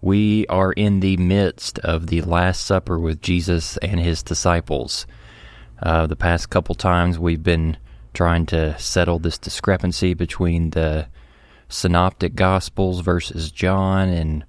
[0.00, 5.06] We are in the midst of the Last Supper with Jesus and his disciples.
[5.82, 7.76] Uh, the past couple times we've been
[8.14, 11.06] trying to settle this discrepancy between the
[11.68, 14.44] Synoptic Gospels versus John and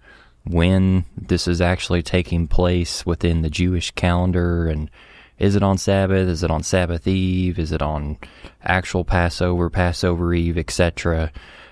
[0.45, 4.89] when this is actually taking place within the Jewish calendar and
[5.37, 6.27] is it on Sabbath?
[6.27, 7.59] Is it on Sabbath Eve?
[7.59, 8.17] Is it on
[8.61, 11.31] actual Passover, Passover Eve, etc.?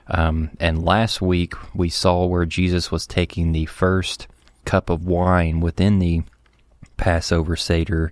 [0.09, 4.27] Um, and last week we saw where Jesus was taking the first
[4.65, 6.23] cup of wine within the
[6.97, 8.11] Passover Seder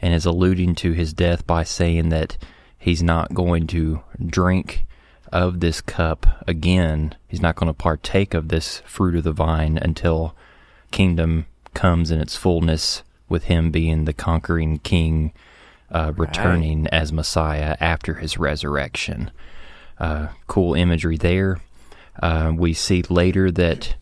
[0.00, 2.36] and is alluding to his death by saying that
[2.78, 4.84] he's not going to drink
[5.32, 7.14] of this cup again.
[7.28, 10.36] He's not going to partake of this fruit of the vine until
[10.90, 15.32] kingdom comes in its fullness with him being the conquering king
[15.90, 16.92] uh, returning right.
[16.92, 19.30] as Messiah after his resurrection.
[19.98, 21.60] Uh, cool imagery there.
[22.20, 23.96] Uh, we see later that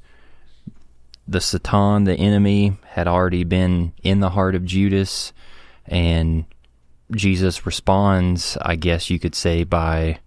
[1.27, 5.33] the Satan, the enemy, had already been in the heart of Judas,
[5.87, 6.45] and
[7.15, 10.19] Jesus responds, I guess you could say, by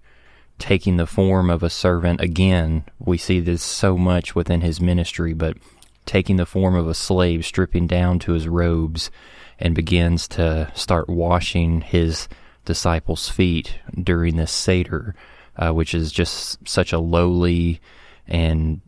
[0.58, 2.86] taking the form of a servant again.
[3.00, 5.58] We see this so much within his ministry, but
[6.06, 9.12] taking the form of a slave, stripping down to his robes,
[9.60, 12.28] and begins to start washing his
[12.64, 15.16] disciples' feet during this Seder,
[15.58, 17.82] uh, which is just such a lowly
[18.28, 18.82] and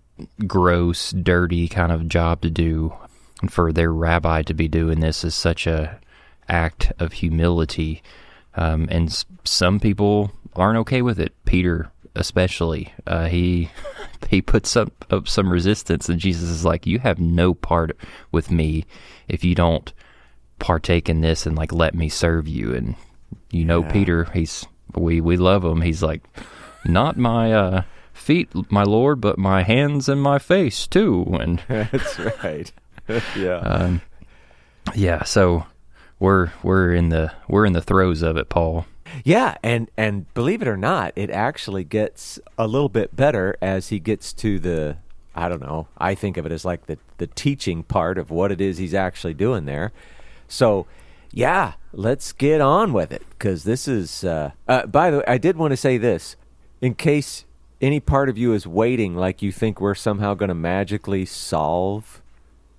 [0.46, 2.94] gross, dirty kind of job to do.
[3.42, 6.00] And for their rabbi to be doing this is such a
[6.50, 8.02] act of humility.
[8.56, 11.34] Um, and some people aren't okay with it.
[11.46, 12.94] Peter especially.
[13.06, 13.70] Uh, he
[14.30, 17.96] he puts up, up some resistance, and Jesus is like, "You have no part
[18.32, 18.86] with me
[19.28, 19.94] if you don't
[20.60, 22.96] partake in this and like let me serve you." And
[23.52, 23.92] you know, yeah.
[23.92, 25.82] Peter, he's we we love him.
[25.82, 26.24] He's like,
[26.88, 27.82] "Not my uh,
[28.14, 32.72] feet, my Lord, but my hands and my face too." And that's right.
[33.36, 33.58] yeah.
[33.58, 34.02] Um,
[34.96, 35.24] yeah.
[35.24, 35.66] So
[36.20, 38.86] we're we're in the we're in the throes of it, Paul.
[39.24, 43.90] Yeah, and and believe it or not, it actually gets a little bit better as
[43.90, 44.98] he gets to the
[45.38, 45.88] I don't know.
[45.98, 48.96] I think of it as like the the teaching part of what it is he's
[48.96, 49.92] actually doing there.
[50.48, 50.88] So,
[51.32, 54.24] yeah, let's get on with it because this is.
[54.24, 56.36] Uh, uh, by the way, I did want to say this
[56.82, 57.46] in case
[57.82, 62.22] any part of you is waiting, like you think we're somehow going to magically solve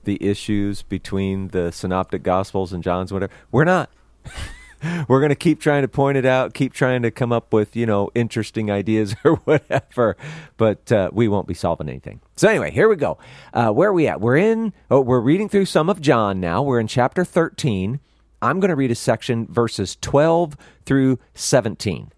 [0.04, 3.32] the issues between the Synoptic Gospels and John's whatever.
[3.52, 3.90] We're not.
[5.08, 7.76] we're going to keep trying to point it out, keep trying to come up with,
[7.76, 10.16] you know, interesting ideas or whatever,
[10.56, 12.20] but uh, we won't be solving anything.
[12.36, 13.18] So anyway, here we go.
[13.52, 14.20] Uh, where are we at?
[14.20, 16.62] We're in, oh, we're reading through some of John now.
[16.62, 18.00] We're in chapter 13.
[18.40, 22.12] I'm going to read a section, verses 12 through 17.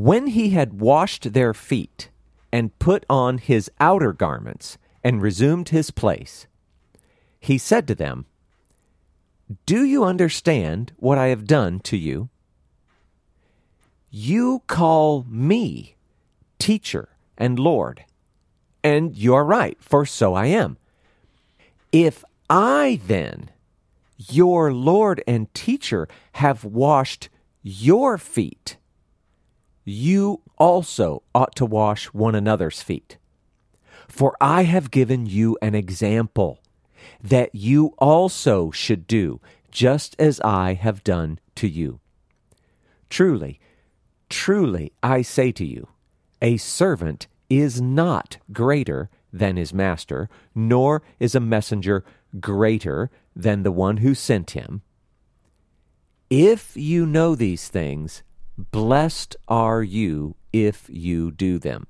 [0.00, 2.10] When he had washed their feet
[2.52, 6.46] and put on his outer garments and resumed his place,
[7.40, 8.26] he said to them,
[9.66, 12.28] do you understand what I have done to you?
[14.08, 15.96] You call me
[16.60, 18.04] teacher and Lord,
[18.84, 20.76] and you are right, for so I am.
[21.90, 23.50] If I then,
[24.16, 27.30] your Lord and teacher, have washed
[27.64, 28.76] your feet,
[29.88, 33.18] you also ought to wash one another's feet.
[34.08, 36.60] For I have given you an example
[37.22, 39.40] that you also should do,
[39.70, 42.00] just as I have done to you.
[43.10, 43.60] Truly,
[44.28, 45.88] truly, I say to you,
[46.42, 52.04] a servant is not greater than his master, nor is a messenger
[52.40, 54.82] greater than the one who sent him.
[56.30, 58.22] If you know these things,
[58.58, 61.86] blessed are you if you do them.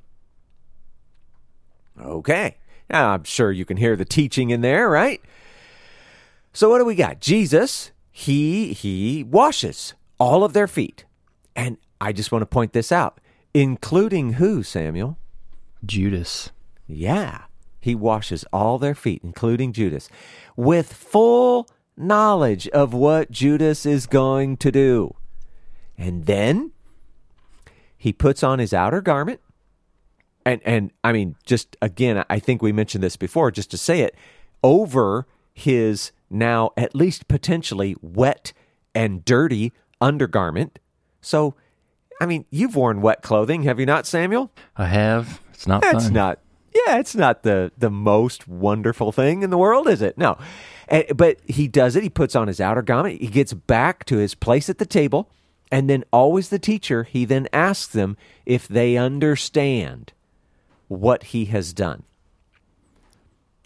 [2.00, 2.56] Okay.
[2.90, 5.20] Now, I'm sure you can hear the teaching in there, right?
[6.52, 7.20] So what do we got?
[7.20, 11.04] Jesus, he he washes all of their feet.
[11.54, 13.20] And I just want to point this out,
[13.52, 15.18] including who, Samuel?
[15.84, 16.50] Judas.
[16.86, 17.42] Yeah.
[17.80, 20.08] He washes all their feet, including Judas,
[20.56, 25.14] with full knowledge of what Judas is going to do.
[25.98, 26.70] And then
[27.96, 29.40] he puts on his outer garment
[30.46, 34.00] And and I mean, just again, I think we mentioned this before, just to say
[34.00, 34.14] it,
[34.62, 38.52] over his now at least potentially wet
[38.94, 40.78] and dirty undergarment.
[41.20, 41.54] So,
[42.20, 44.50] I mean, you've worn wet clothing, have you not, Samuel?
[44.76, 45.40] I have.
[45.52, 46.12] It's not That's fun.
[46.14, 46.38] not.
[46.72, 50.16] Yeah, it's not the the most wonderful thing in the world, is it?
[50.16, 50.38] No.
[50.88, 52.02] And, but he does it.
[52.04, 53.20] He puts on his outer garment.
[53.20, 55.28] He gets back to his place at the table,
[55.70, 57.04] and then always the teacher.
[57.04, 58.16] He then asks them
[58.46, 60.12] if they understand
[60.88, 62.04] what he has done.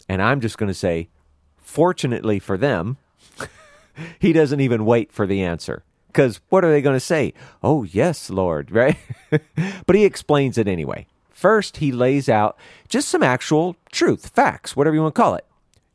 [0.09, 1.09] And I'm just going to say,
[1.57, 2.97] fortunately for them,
[4.19, 5.83] he doesn't even wait for the answer.
[6.07, 7.33] Because what are they going to say?
[7.63, 8.97] Oh, yes, Lord, right?
[9.85, 11.07] but he explains it anyway.
[11.31, 12.57] First, he lays out
[12.87, 15.45] just some actual truth, facts, whatever you want to call it.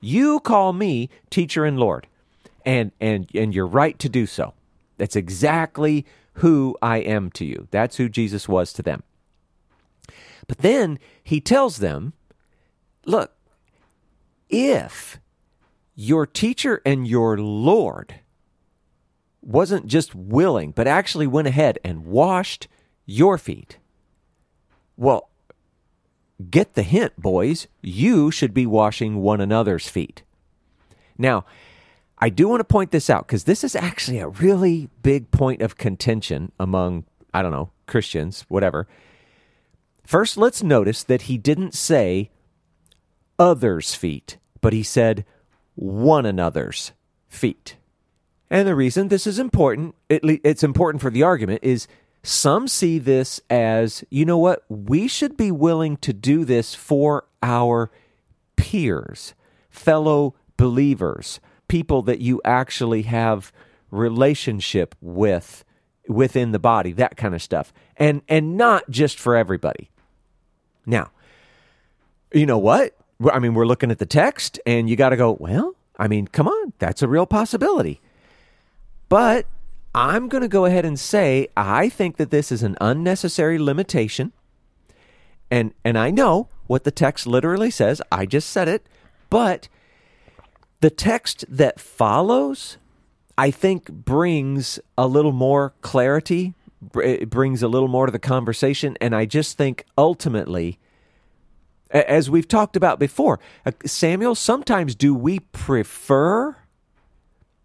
[0.00, 2.06] You call me teacher and Lord,
[2.64, 4.52] and and and you're right to do so.
[4.98, 6.04] That's exactly
[6.34, 7.68] who I am to you.
[7.70, 9.02] That's who Jesus was to them.
[10.46, 12.12] But then he tells them,
[13.04, 13.32] look,
[14.48, 15.18] if
[15.94, 18.16] your teacher and your Lord
[19.42, 22.68] wasn't just willing, but actually went ahead and washed
[23.04, 23.78] your feet,
[24.96, 25.28] well,
[26.50, 27.66] get the hint, boys.
[27.82, 30.22] You should be washing one another's feet.
[31.16, 31.44] Now,
[32.20, 35.62] I do want to point this out because this is actually a really big point
[35.62, 38.88] of contention among, I don't know, Christians, whatever.
[40.04, 42.30] First, let's notice that he didn't say
[43.38, 45.24] others' feet, but he said
[45.74, 46.92] one another's
[47.28, 47.76] feet.
[48.50, 51.86] And the reason this is important, it's important for the argument, is
[52.22, 57.26] some see this as, you know what, we should be willing to do this for
[57.42, 57.90] our
[58.56, 59.34] peers,
[59.70, 61.38] fellow believers,
[61.68, 63.52] people that you actually have
[63.90, 65.64] relationship with
[66.08, 67.72] within the body, that kind of stuff.
[67.96, 69.90] And and not just for everybody.
[70.86, 71.10] Now,
[72.32, 72.96] you know what?
[73.30, 76.28] I mean, we're looking at the text and you got to go, well, I mean,
[76.28, 78.00] come on, that's a real possibility.
[79.08, 79.46] But
[79.94, 84.32] I'm going to go ahead and say I think that this is an unnecessary limitation.
[85.50, 88.00] And and I know what the text literally says.
[88.12, 88.86] I just said it,
[89.30, 89.68] but
[90.80, 92.78] the text that follows
[93.36, 96.54] I think brings a little more clarity,
[96.96, 100.78] it brings a little more to the conversation and I just think ultimately
[101.90, 106.56] as we've talked about before, uh, Samuel, sometimes do we prefer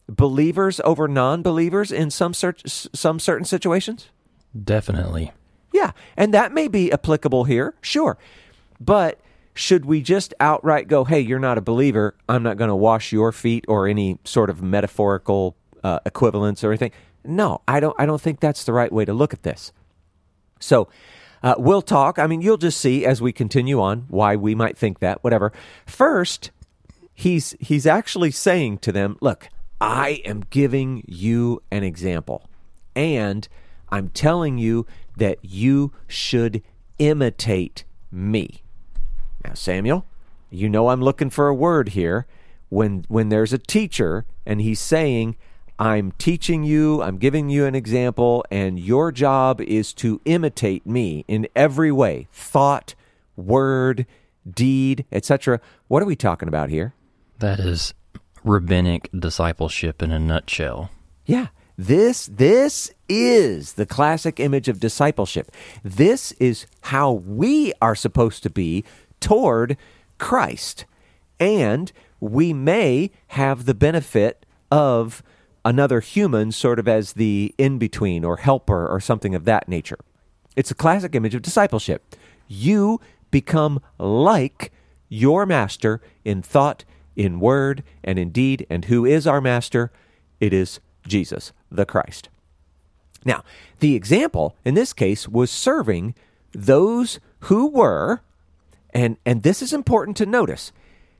[0.08, 4.10] believers over non-believers in some cert- some certain situations?
[4.62, 5.32] Definitely.
[5.74, 8.18] Yeah, and that may be applicable here, sure.
[8.80, 9.20] But
[9.54, 12.16] should we just outright go, "Hey, you're not a believer.
[12.28, 16.72] I'm not going to wash your feet," or any sort of metaphorical uh, equivalence or
[16.72, 16.92] anything?
[17.24, 17.96] No, I don't.
[18.00, 19.72] I don't think that's the right way to look at this.
[20.60, 20.88] So,
[21.42, 22.20] uh, we'll talk.
[22.20, 25.24] I mean, you'll just see as we continue on why we might think that.
[25.24, 25.52] Whatever.
[25.86, 26.52] First,
[27.14, 29.50] he's he's actually saying to them, "Look,
[29.84, 32.50] I am giving you an example.
[32.96, 33.46] And
[33.90, 36.64] I'm telling you that you should
[37.00, 38.64] imitate me.
[39.44, 40.06] Now, Samuel,
[40.50, 42.26] you know I'm looking for a word here.
[42.70, 45.36] When, when there's a teacher and he's saying,
[45.78, 51.26] I'm teaching you, I'm giving you an example, and your job is to imitate me
[51.28, 52.96] in every way thought,
[53.36, 54.06] word,
[54.50, 55.60] deed, etc.
[55.88, 56.94] What are we talking about here?
[57.40, 57.94] That is
[58.44, 60.92] rabbinic discipleship in a nutshell.
[61.26, 61.48] Yeah.
[61.76, 65.52] This this is the classic image of discipleship.
[65.84, 68.84] This is how we are supposed to be
[69.24, 69.78] toward
[70.18, 70.86] Christ.
[71.40, 75.24] And we may have the benefit of
[75.64, 80.00] another human sort of as the in between or helper or something of that nature.
[80.58, 82.16] It's a classic image of discipleship.
[82.50, 83.00] You
[83.32, 84.72] become like
[85.08, 86.84] your master in thought,
[87.16, 88.68] in word and in deed.
[88.70, 89.90] And who is our master?
[90.42, 92.28] It is Jesus, the Christ.
[93.24, 93.44] Now,
[93.80, 96.14] the example in this case was serving
[96.52, 98.22] those who were,
[98.94, 100.72] and, and this is important to notice,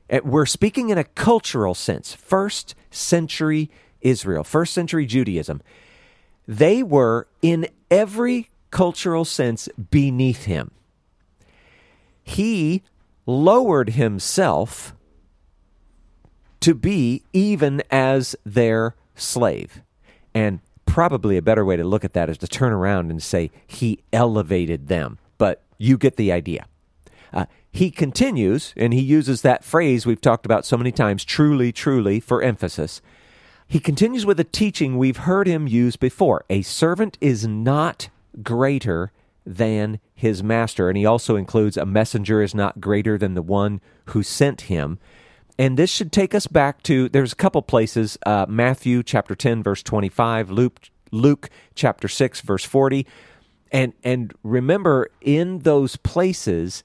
[0.08, 5.60] eh, we're speaking in a cultural sense, first century Israel, first century Judaism.
[6.46, 10.70] They were, in every cultural sense, beneath him.
[12.22, 12.82] He
[13.26, 14.94] lowered himself
[16.60, 19.82] to be even as their slave.
[20.34, 23.50] And probably a better way to look at that is to turn around and say
[23.66, 25.18] he elevated them.
[25.38, 26.66] But you get the idea.
[27.32, 31.72] Uh, he continues, and he uses that phrase we've talked about so many times truly,
[31.72, 33.02] truly, for emphasis.
[33.66, 38.10] He continues with a teaching we've heard him use before a servant is not
[38.44, 39.10] greater
[39.44, 40.88] than his master.
[40.88, 45.00] And he also includes a messenger is not greater than the one who sent him.
[45.58, 49.64] And this should take us back to there's a couple places uh, Matthew chapter 10,
[49.64, 50.78] verse 25, Luke,
[51.10, 53.04] Luke chapter 6, verse 40.
[53.72, 56.84] And, and remember, in those places,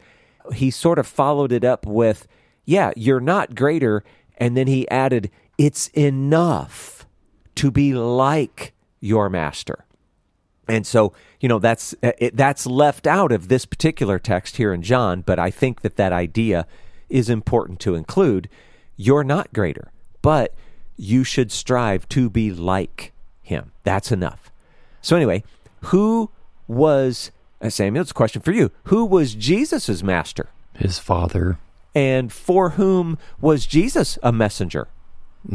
[0.53, 2.27] he sort of followed it up with,
[2.65, 4.03] Yeah, you're not greater.
[4.38, 7.06] And then he added, It's enough
[7.56, 9.86] to be like your master.
[10.68, 14.84] And so, you know, that's it, that's left out of this particular text here in
[14.84, 16.68] John, but I think that that idea
[17.10, 18.48] is important to include.
[18.96, 19.91] You're not greater,
[20.22, 20.53] but
[20.96, 23.72] you should strive to be like him.
[23.84, 24.51] That's enough.
[25.01, 25.44] So anyway,
[25.86, 26.29] who
[26.68, 28.01] was uh, Samuel?
[28.01, 28.71] It's a question for you.
[28.85, 30.49] Who was Jesus's master?
[30.73, 31.57] His father.
[31.93, 34.87] And for whom was Jesus a messenger?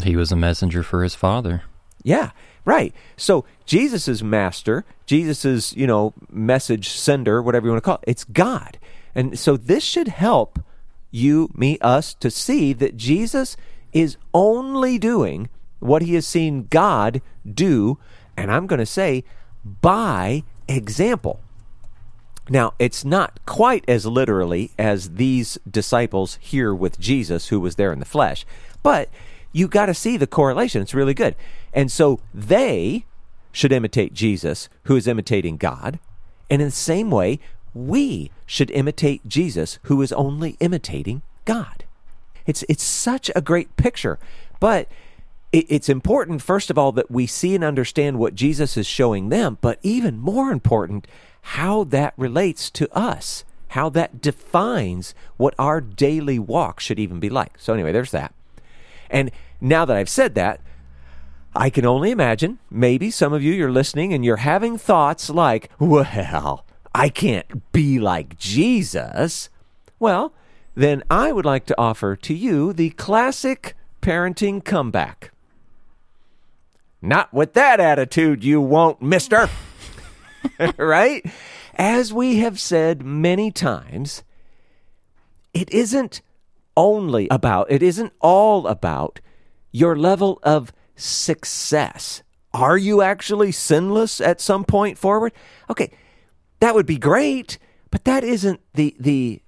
[0.03, 1.63] He was a messenger for his father.
[2.03, 2.31] Yeah,
[2.65, 2.95] right.
[3.17, 8.25] So Jesus' master, Jesus' you know message sender, whatever you want to call it, it's
[8.25, 8.79] God.
[9.15, 10.59] And so this should help
[11.11, 13.57] you, me, us to see that Jesus
[13.93, 17.99] is only doing what he has seen God do,
[18.37, 19.23] and I'm going to say
[19.65, 21.41] by example.
[22.49, 27.93] Now, it's not quite as literally as these disciples here with Jesus, who was there
[27.93, 28.45] in the flesh,
[28.83, 29.09] but
[29.53, 30.83] you got to see the correlation.
[30.83, 31.37] It's really good.
[31.73, 33.07] And so they
[33.53, 35.99] should imitate Jesus, who is imitating God.
[36.51, 37.41] And in the same way,
[37.73, 41.85] we should imitate Jesus, who is only imitating God.
[42.47, 44.19] It's, it's such a great picture.
[44.61, 44.89] But
[45.53, 49.29] it, it's important, first of all, that we see and understand what Jesus is showing
[49.29, 51.07] them, but even more important,
[51.49, 57.29] how that relates to us, how that defines what our daily walk should even be
[57.29, 57.53] like.
[57.59, 58.35] So, anyway, there's that.
[59.11, 60.61] And now that I've said that,
[61.55, 65.71] I can only imagine maybe some of you you're listening and you're having thoughts like,
[65.79, 69.51] well, I can't be like Jesus.
[69.99, 70.33] Well,
[70.75, 75.31] then I would like to offer to you the classic parenting comeback.
[77.03, 79.51] Not with that attitude, you won't, mister.
[80.77, 81.25] right?
[81.75, 84.23] As we have said many times,
[85.53, 86.23] it isn't
[86.77, 89.21] only about, it isn't all about
[89.73, 92.23] your level of success.
[92.53, 95.33] Are you actually sinless at some point forward?
[95.69, 95.91] Okay,
[96.61, 97.59] that would be great,
[97.91, 99.43] but that isn't the the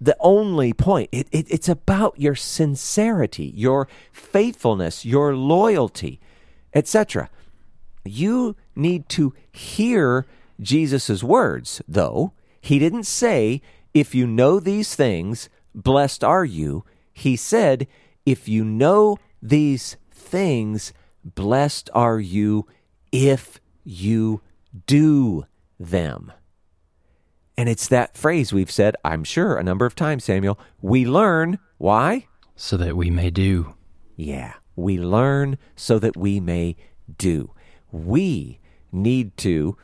[0.00, 1.08] the only point.
[1.12, 6.20] It, it, it's about your sincerity, your faithfulness, your loyalty,
[6.74, 7.30] etc.
[8.04, 10.26] You need to hear
[10.60, 12.32] Jesus' words, though.
[12.60, 16.84] He didn't say, if you know these things, blessed are you.
[17.12, 17.86] He said,
[18.26, 20.92] if you know these things,
[21.24, 22.66] blessed are you
[23.12, 24.40] if you
[24.86, 25.46] do
[25.78, 26.32] them.
[27.56, 30.58] And it's that phrase we've said, I'm sure, a number of times, Samuel.
[30.82, 31.60] We learn.
[31.78, 32.26] Why?
[32.56, 33.74] So that we may do.
[34.16, 34.54] Yeah.
[34.74, 36.76] We learn so that we may
[37.16, 37.52] do.
[37.94, 38.58] We
[38.90, 39.76] need to,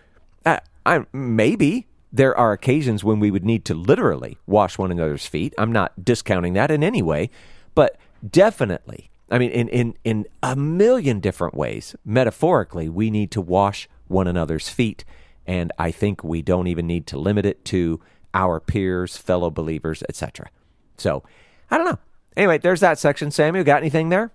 [0.44, 5.26] uh, I, maybe there are occasions when we would need to literally wash one another's
[5.26, 5.54] feet.
[5.56, 7.30] I'm not discounting that in any way,
[7.74, 7.96] but
[8.28, 13.88] definitely, I mean, in, in, in a million different ways, metaphorically, we need to wash
[14.08, 15.04] one another's feet.
[15.46, 18.00] And I think we don't even need to limit it to
[18.34, 20.48] our peers, fellow believers, etc.
[20.96, 21.22] So,
[21.70, 21.98] I don't know.
[22.36, 23.30] Anyway, there's that section.
[23.30, 24.32] Samuel, got anything there?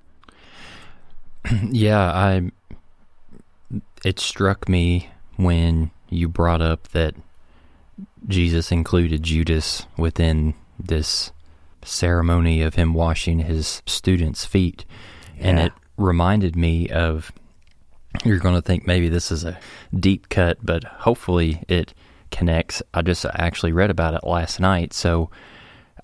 [1.70, 2.51] yeah, I.
[4.04, 7.16] It struck me when you brought up that
[8.28, 11.32] Jesus included Judas within this
[11.84, 14.86] ceremony of him washing his students' feet.
[15.38, 15.48] Yeah.
[15.48, 17.32] And it reminded me of
[18.24, 19.60] you're going to think maybe this is a
[19.98, 21.94] deep cut, but hopefully it
[22.32, 22.82] connects.
[22.94, 24.94] I just actually read about it last night.
[24.94, 25.30] So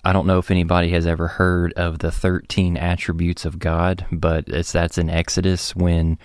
[0.04, 4.48] I don't know if anybody has ever heard of the 13 attributes of God, but
[4.48, 6.18] it's that's in Exodus when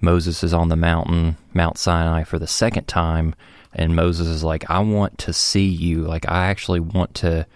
[0.00, 3.34] Moses is on the mountain, Mount Sinai for the second time
[3.72, 6.02] and Moses is like, I want to see you.
[6.02, 7.46] Like, I actually want to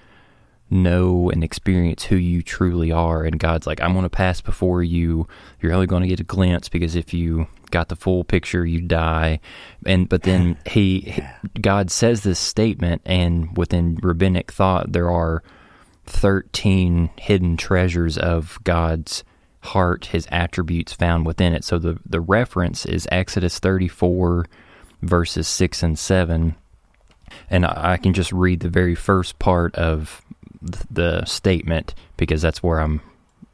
[0.71, 3.25] know and experience who you truly are.
[3.25, 5.27] And God's like, I'm going to pass before you.
[5.61, 8.81] You're only going to get a glimpse because if you got the full picture, you
[8.83, 9.41] die.
[9.87, 11.23] And but then he.
[11.61, 15.43] God says this statement, and within rabbinic thought, there are
[16.07, 19.25] 13 hidden treasures of God's
[19.63, 21.65] heart, His attributes found within it.
[21.65, 24.47] So the the reference is Exodus 34
[25.03, 26.55] verses 6 and 7.
[27.51, 30.23] And I can just read the very first part of
[30.91, 33.01] the statement because that's where I'm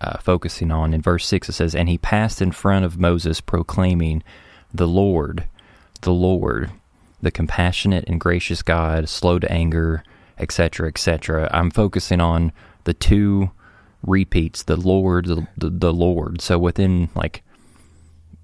[0.01, 0.93] uh, focusing on.
[0.95, 4.23] In verse 6, it says, And he passed in front of Moses, proclaiming,
[4.73, 5.49] The Lord,
[6.03, 6.71] the Lord,
[7.23, 10.05] the compassionate and gracious God, slow to anger,
[10.39, 11.49] etc., etc.
[11.53, 12.53] I'm focusing on
[12.85, 13.51] the two
[14.07, 16.41] repeats, the Lord, the, the, the Lord.
[16.41, 17.43] So within like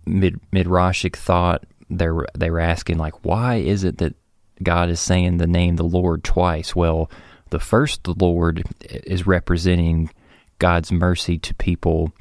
[0.07, 4.15] mid midrashic thought, they were they were asking like, why is it that
[4.63, 6.75] God is saying the name the Lord twice?
[6.75, 7.11] Well,
[7.51, 10.11] the first the Lord is representing
[10.59, 12.13] God's mercy to people,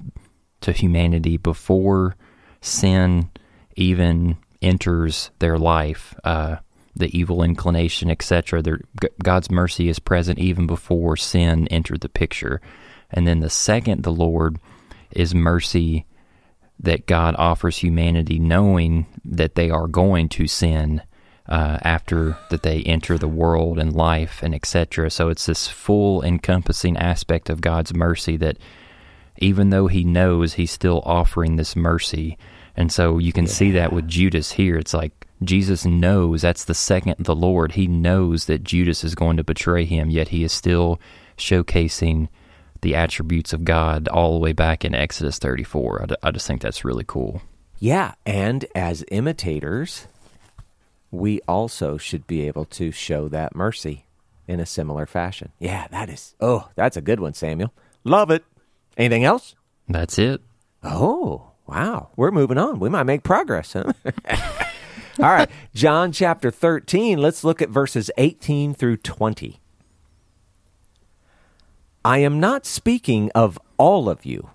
[0.62, 2.16] to humanity before
[2.62, 3.30] sin
[3.76, 6.16] even enters their life.
[6.24, 6.58] Uh,
[6.96, 8.62] the evil inclination, etc.
[9.24, 12.62] God's mercy is present even before sin entered the picture.
[13.14, 14.60] And then the second, the Lord,
[15.12, 16.06] is mercy
[16.80, 21.02] that God offers humanity, knowing that they are going to sin
[21.48, 25.10] uh, after that they enter the world and life and etc.
[25.10, 28.58] So it's this full encompassing aspect of God's mercy that
[29.38, 32.38] even though He knows, He's still offering this mercy.
[32.76, 33.52] And so you can yeah.
[33.52, 34.78] see that with Judas here.
[34.78, 37.74] It's like Jesus knows that's the second the Lord.
[37.74, 41.00] He knows that Judas is going to betray him, yet he is still
[41.38, 42.30] showcasing
[42.84, 46.06] the attributes of God all the way back in Exodus 34.
[46.22, 47.42] I, just think that's really cool.
[47.80, 50.08] Yeah, and as imitators,
[51.10, 54.06] we also should be able to show that mercy
[54.48, 55.52] in a similar fashion.
[55.60, 57.74] Yeah, that is, oh, that's a good one, Samuel.
[58.04, 58.44] Love it.
[58.98, 59.56] Anything else?
[59.90, 60.42] That's it.
[60.84, 62.10] Oh, wow.
[62.16, 62.80] We're moving on.
[62.80, 63.94] We might make progress, huh?
[65.20, 67.20] All right, John chapter 13.
[67.20, 69.60] Let's look at verses 18 through 20.
[72.06, 74.50] I am not speaking of all of you.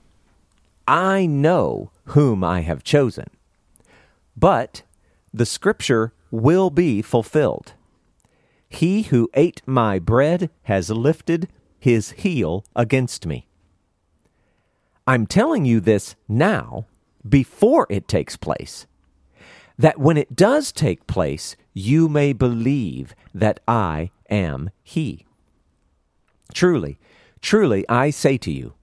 [0.87, 3.31] I know whom I have chosen.
[4.37, 4.83] But
[5.33, 7.75] the scripture will be fulfilled.
[8.69, 13.47] He who ate my bread has lifted his heel against me.
[15.07, 16.87] I'm telling you this now
[17.26, 18.87] before it takes place
[19.78, 25.25] that when it does take place, you may believe that I am He.
[26.52, 26.99] Truly,
[27.40, 28.75] truly, I say to you,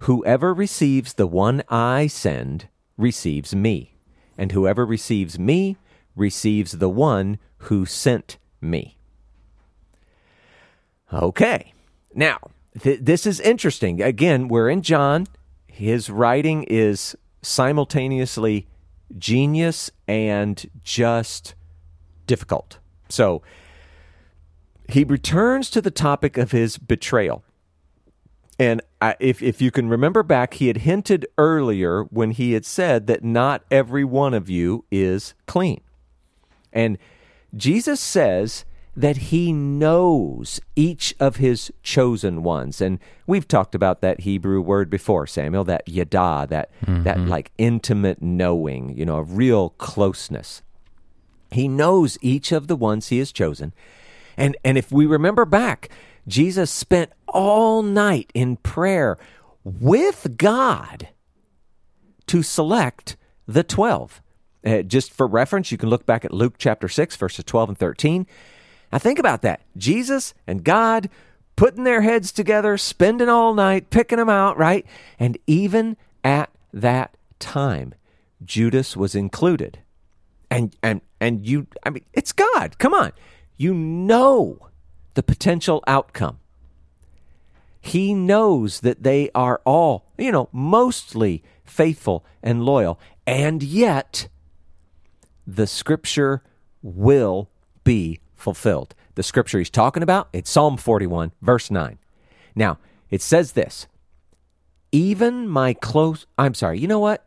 [0.00, 3.96] whoever receives the one I send receives me,
[4.36, 5.76] and whoever receives me
[6.16, 8.98] receives the one who sent me.
[11.12, 11.72] Okay,
[12.14, 12.38] now,
[12.80, 14.02] th- this is interesting.
[14.02, 15.26] Again, we're in John.
[15.66, 18.66] His writing is simultaneously
[19.18, 21.54] genius and just
[22.26, 22.78] difficult.
[23.08, 23.42] So
[24.88, 27.44] he returns to the topic of his betrayal.
[28.58, 32.64] And I, if, if you can remember back, he had hinted earlier when he had
[32.64, 35.80] said that not every one of you is clean.
[36.72, 36.98] And
[37.56, 38.64] Jesus says
[38.96, 42.80] that he knows each of his chosen ones.
[42.80, 47.02] And we've talked about that Hebrew word before, Samuel, that yada, that mm-hmm.
[47.02, 50.62] that like intimate knowing, you know, a real closeness.
[51.50, 53.72] He knows each of the ones he has chosen.
[54.36, 55.88] And and if we remember back,
[56.26, 59.18] Jesus spent all night in prayer
[59.62, 61.08] with God
[62.26, 64.22] to select the 12.
[64.64, 67.78] Uh, just for reference, you can look back at Luke chapter 6, verses 12 and
[67.78, 68.26] 13.
[68.92, 69.62] Now think about that.
[69.76, 71.10] Jesus and God
[71.56, 74.86] putting their heads together, spending all night, picking them out, right?
[75.18, 77.94] And even at that time,
[78.44, 79.80] Judas was included.
[80.50, 82.78] And and and you I mean it's God.
[82.78, 83.12] Come on.
[83.56, 84.68] You know
[85.14, 86.38] the potential outcome.
[87.80, 92.98] He knows that they are all, you know, mostly faithful and loyal.
[93.26, 94.28] And yet
[95.46, 96.42] the scripture
[96.82, 97.50] will
[97.84, 98.94] be fulfilled.
[99.14, 101.98] The scripture he's talking about, it's Psalm 41, verse 9.
[102.54, 102.78] Now,
[103.10, 103.86] it says this
[104.90, 107.24] Even my close, I'm sorry, you know what?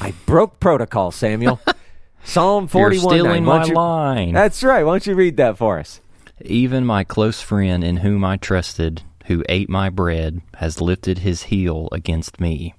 [0.00, 1.60] I broke protocol, Samuel.
[2.24, 3.02] Psalm 41.
[3.02, 3.58] You're stealing 9.
[3.58, 4.32] my you, line.
[4.32, 4.84] That's right.
[4.84, 6.00] Why don't you read that for us?
[6.40, 11.44] Even my close friend in whom I trusted, who ate my bread, has lifted his
[11.44, 12.74] heel against me.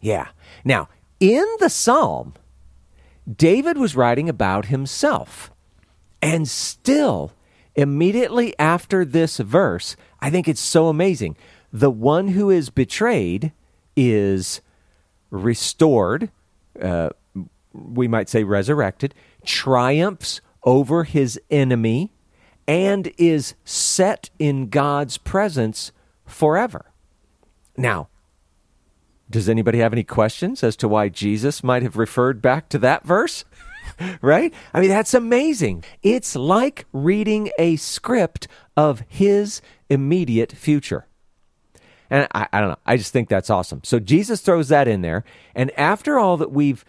[0.00, 0.28] Yeah.
[0.64, 2.34] Now, in the psalm,
[3.32, 5.50] David was writing about himself.
[6.20, 7.32] And still,
[7.74, 11.36] immediately after this verse, I think it's so amazing.
[11.72, 13.52] The one who is betrayed
[13.96, 14.60] is
[15.30, 16.30] restored,
[16.80, 17.10] uh,
[17.72, 22.12] we might say resurrected, triumphs over his enemy,
[22.66, 25.92] and is set in God's presence
[26.24, 26.86] forever.
[27.76, 28.08] Now,
[29.30, 33.04] does anybody have any questions as to why Jesus might have referred back to that
[33.04, 33.44] verse?
[34.22, 34.52] right?
[34.72, 35.84] I mean, that's amazing.
[36.02, 41.06] It's like reading a script of his immediate future.
[42.10, 42.78] And I, I, don't know.
[42.86, 43.80] I just think that's awesome.
[43.82, 45.24] So Jesus throws that in there.
[45.54, 46.84] And after all that we've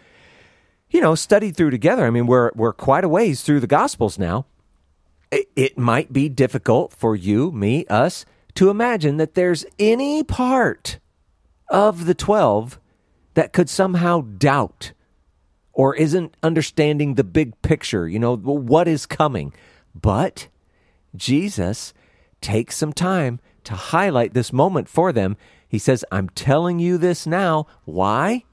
[0.90, 2.06] you know, studied through together.
[2.06, 4.46] I mean, we're we're quite a ways through the Gospels now.
[5.30, 10.98] It, might be difficult for you, me, us to imagine that there's any part
[11.68, 12.78] of the 12
[13.34, 14.92] that could somehow doubt
[15.72, 19.52] or isn't understanding the big picture, you know, what is coming.
[19.94, 20.48] But
[21.14, 21.92] Jesus
[22.40, 25.36] takes some time to highlight this moment for them.
[25.68, 27.66] He says, I'm telling you this now.
[27.84, 28.44] Why?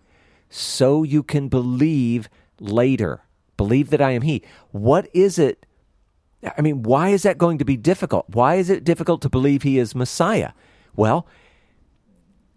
[0.49, 3.21] So you can believe later.
[3.55, 4.43] Believe that I am He.
[4.71, 5.65] What is it?
[6.58, 8.25] I mean, why is that going to be difficult?
[8.29, 10.51] Why is it difficult to believe He is Messiah?
[10.95, 11.27] Well,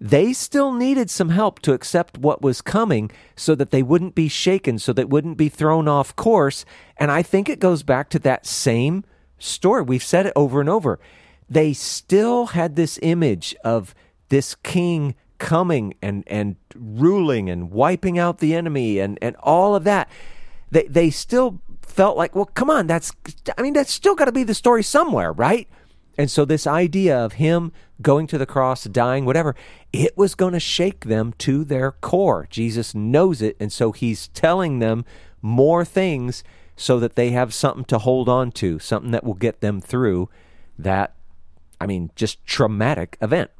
[0.00, 4.28] they still needed some help to accept what was coming so that they wouldn't be
[4.28, 6.64] shaken, so they wouldn't be thrown off course.
[6.98, 9.04] And I think it goes back to that same
[9.38, 9.82] story.
[9.82, 10.98] We've said it over and over.
[11.48, 13.94] They still had this image of
[14.28, 19.84] this king coming and, and ruling and wiping out the enemy and, and all of
[19.84, 20.10] that.
[20.70, 23.12] They, they still felt like, well, come on, that's,
[23.56, 25.68] I mean, that's still got to be the story somewhere, right?
[26.18, 29.54] And so, this idea of him going to the cross, dying, whatever,
[29.92, 32.46] it was going to shake them to their core.
[32.50, 33.56] Jesus knows it.
[33.60, 35.04] And so, he's telling them
[35.42, 36.42] more things
[36.76, 40.28] so that they have something to hold on to, something that will get them through
[40.78, 41.14] that,
[41.80, 43.50] I mean, just traumatic event.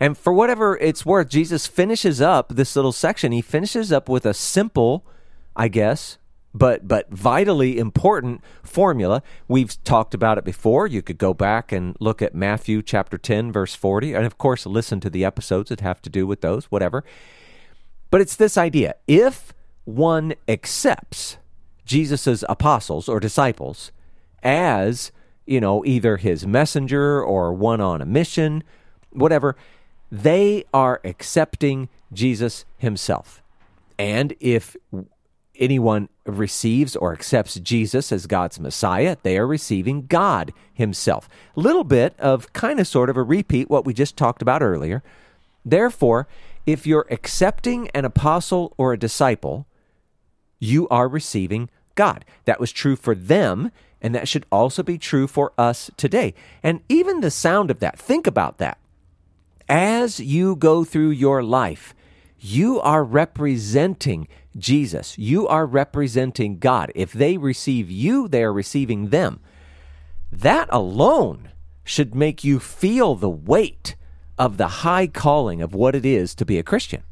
[0.00, 3.30] And for whatever it's worth, Jesus finishes up this little section.
[3.30, 5.06] He finishes up with a simple,
[5.54, 6.18] I guess,
[6.54, 9.22] but but vitally important formula.
[9.48, 10.86] We've talked about it before.
[10.86, 14.66] You could go back and look at Matthew chapter 10 verse 40 and of course
[14.66, 17.04] listen to the episodes that have to do with those, whatever.
[18.10, 18.94] But it's this idea.
[19.06, 21.38] If one accepts
[21.84, 23.90] Jesus's apostles or disciples
[24.42, 25.12] as,
[25.46, 28.62] you know, either his messenger or one on a mission,
[29.10, 29.56] whatever,
[30.10, 33.42] they are accepting Jesus himself.
[33.98, 34.76] And if
[35.62, 41.28] anyone receives or accepts Jesus as God's Messiah, they are receiving God Himself.
[41.54, 45.02] Little bit of kind of sort of a repeat what we just talked about earlier.
[45.64, 46.26] Therefore,
[46.66, 49.66] if you're accepting an apostle or a disciple,
[50.58, 52.24] you are receiving God.
[52.44, 53.70] That was true for them,
[54.00, 56.34] and that should also be true for us today.
[56.62, 58.78] And even the sound of that, think about that.
[59.68, 61.94] As you go through your life,
[62.38, 65.16] you are representing Jesus.
[65.18, 66.92] You are representing God.
[66.94, 69.40] If they receive you, they are receiving them.
[70.30, 71.50] That alone
[71.84, 73.96] should make you feel the weight
[74.38, 77.02] of the high calling of what it is to be a Christian.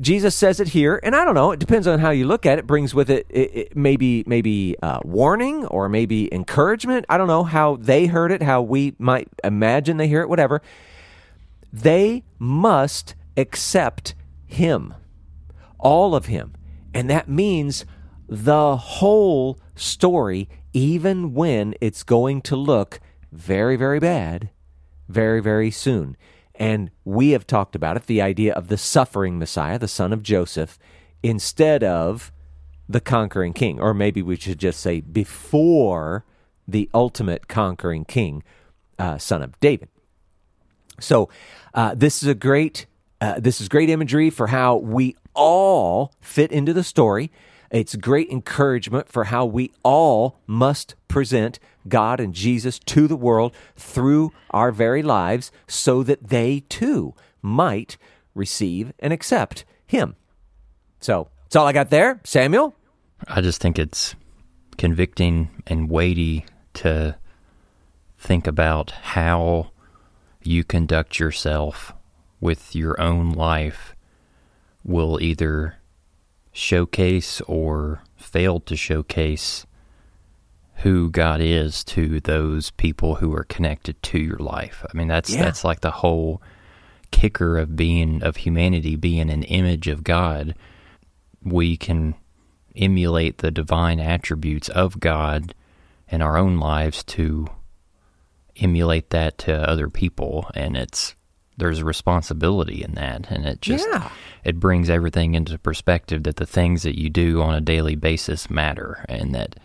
[0.00, 1.50] Jesus says it here, and I don't know.
[1.50, 2.66] It depends on how you look at it.
[2.66, 7.04] Brings with it, it, it maybe maybe uh, warning or maybe encouragement.
[7.08, 10.28] I don't know how they heard it, how we might imagine they hear it.
[10.28, 10.62] Whatever.
[11.72, 14.14] They must accept
[14.46, 14.94] Him,
[15.78, 16.54] all of Him.
[16.94, 17.84] And that means
[18.28, 23.00] the whole story, even when it's going to look
[23.32, 24.50] very, very bad,
[25.08, 26.16] very, very soon.
[26.54, 30.22] And we have talked about it the idea of the suffering Messiah, the son of
[30.22, 30.78] Joseph,
[31.22, 32.32] instead of
[32.88, 33.80] the conquering king.
[33.80, 36.24] Or maybe we should just say before
[36.68, 38.42] the ultimate conquering king,
[38.98, 39.88] uh, son of David.
[41.00, 41.28] So
[41.74, 42.86] uh, this is a great.
[43.22, 47.32] Uh, this is great imagery for how we all fit into the story.
[47.70, 53.54] It's great encouragement for how we all must present God and Jesus to the world
[53.74, 57.96] through our very lives so that they too might
[58.34, 60.14] receive and accept Him.
[61.00, 62.20] So that's all I got there.
[62.22, 62.74] Samuel?
[63.26, 64.14] I just think it's
[64.76, 67.16] convicting and weighty to
[68.18, 69.70] think about how
[70.42, 71.94] you conduct yourself
[72.40, 73.94] with your own life
[74.84, 75.76] will either
[76.52, 79.66] showcase or fail to showcase
[80.76, 84.84] who God is to those people who are connected to your life.
[84.92, 85.42] I mean that's yeah.
[85.42, 86.42] that's like the whole
[87.10, 90.54] kicker of being of humanity being an image of God.
[91.42, 92.14] We can
[92.74, 95.54] emulate the divine attributes of God
[96.08, 97.46] in our own lives to
[98.56, 101.14] emulate that to other people and it's
[101.60, 104.10] there's a responsibility in that and it just yeah.
[104.44, 108.50] it brings everything into perspective that the things that you do on a daily basis
[108.50, 109.56] matter and that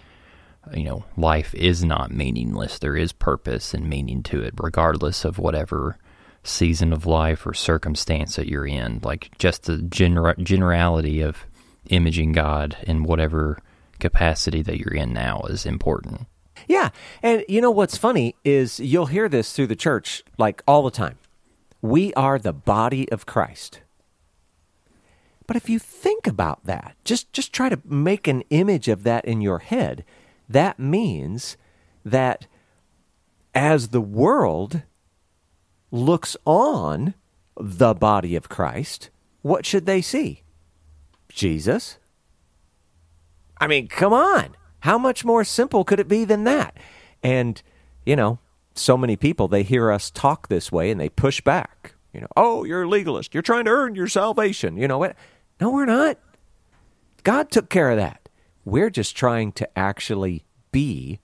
[0.73, 2.79] you know life is not meaningless.
[2.79, 5.97] There is purpose and meaning to it regardless of whatever
[6.43, 8.99] season of life or circumstance that you're in.
[9.03, 11.45] Like just the gener- generality of
[11.89, 13.59] imaging god in whatever
[13.99, 16.27] capacity that you're in now is important.
[16.67, 16.89] Yeah
[17.21, 20.91] and you know what's funny is you'll hear this through the church like all the
[20.91, 21.17] time
[21.85, 23.81] we are the body of Christ.
[25.47, 29.25] But if you think about that, just just try to make an image of that
[29.25, 30.03] in your head.
[30.49, 31.57] That means
[32.03, 32.47] that
[33.53, 34.81] as the world
[35.91, 37.13] looks on
[37.55, 39.09] the body of Christ,
[39.43, 40.41] what should they see?
[41.29, 41.97] Jesus.
[43.57, 44.55] I mean, come on.
[44.79, 46.75] How much more simple could it be than that?
[47.23, 47.61] And,
[48.05, 48.39] you know,
[48.75, 51.93] so many people, they hear us talk this way and they push back.
[52.13, 53.33] You know, oh, you're a legalist.
[53.33, 54.77] You're trying to earn your salvation.
[54.77, 55.15] You know what?
[55.59, 56.17] No, we're not.
[57.23, 58.29] God took care of that.
[58.63, 61.19] We're just trying to actually be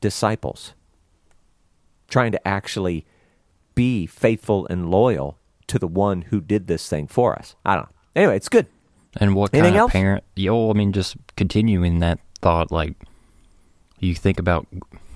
[0.00, 0.74] disciples,
[2.08, 3.04] trying to actually
[3.74, 7.56] be faithful and loyal to the one who did this thing for us.
[7.64, 7.92] I don't know.
[8.14, 8.66] Anyway, it's good.
[9.18, 9.92] And what Anything kind of else?
[9.92, 10.24] parent?
[10.34, 12.94] Yo, I mean, just continuing that thought, like
[13.98, 14.66] you think about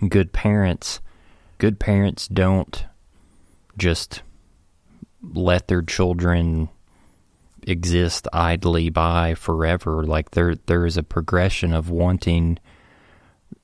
[0.09, 1.01] good parents.
[1.61, 2.87] Good parents don't
[3.77, 4.23] just
[5.23, 6.71] let their children
[7.67, 10.03] exist idly by forever.
[10.05, 12.59] Like there, there is a progression of wanting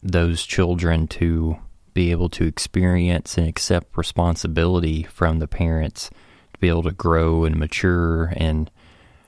[0.03, 1.57] those children to
[1.95, 6.11] be able to experience and accept responsibility from the parents,
[6.53, 8.71] to be able to grow and mature and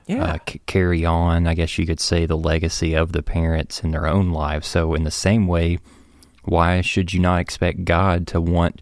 [0.05, 0.23] Yeah.
[0.33, 3.89] uh, c- carry on, I guess you could say, the legacy of the parents in
[3.89, 4.67] their own lives.
[4.67, 5.79] So, in the same way,
[6.43, 8.81] why should you not expect God to want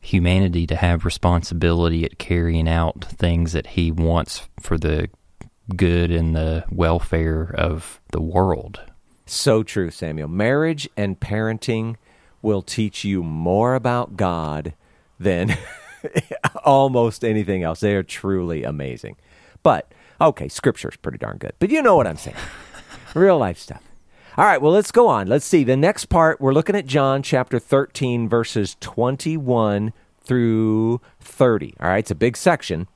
[0.00, 5.08] humanity to have responsibility at carrying out things that He wants for the
[5.76, 8.80] good and the welfare of the world?
[9.26, 10.28] So true, Samuel.
[10.28, 11.96] Marriage and parenting
[12.42, 14.74] will teach you more about God
[15.18, 15.56] than
[16.64, 17.80] almost anything else.
[17.80, 19.16] They are truly amazing.
[19.62, 21.52] But, okay, scripture is pretty darn good.
[21.58, 22.36] But you know what I'm saying.
[23.14, 23.82] Real life stuff.
[24.36, 25.26] All right, well, let's go on.
[25.26, 25.64] Let's see.
[25.64, 31.74] The next part, we're looking at John chapter 13, verses 21 through 30.
[31.80, 32.86] All right, it's a big section.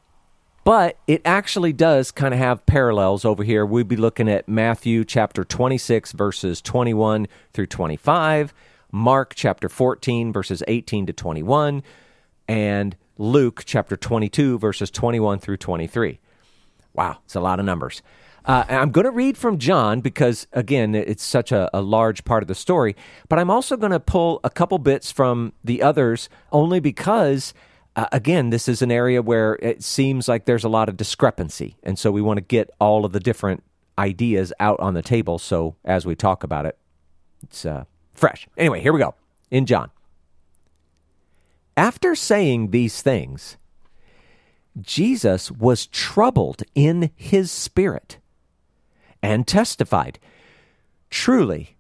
[0.62, 3.66] But it actually does kind of have parallels over here.
[3.66, 8.54] We'd be looking at Matthew chapter 26, verses 21 through 25,
[8.92, 11.82] Mark chapter 14, verses 18 to 21,
[12.46, 16.20] and Luke chapter 22, verses 21 through 23.
[16.94, 18.02] Wow, it's a lot of numbers.
[18.44, 22.42] Uh, I'm going to read from John because, again, it's such a, a large part
[22.42, 22.94] of the story.
[23.28, 27.54] But I'm also going to pull a couple bits from the others only because,
[27.96, 31.76] uh, again, this is an area where it seems like there's a lot of discrepancy.
[31.82, 33.62] And so we want to get all of the different
[33.98, 35.38] ideas out on the table.
[35.38, 36.76] So as we talk about it,
[37.42, 38.46] it's uh, fresh.
[38.58, 39.14] Anyway, here we go
[39.50, 39.90] in John.
[41.78, 43.56] After saying these things,
[44.80, 48.18] Jesus was troubled in his spirit
[49.24, 50.18] and testified,
[51.08, 51.76] Truly,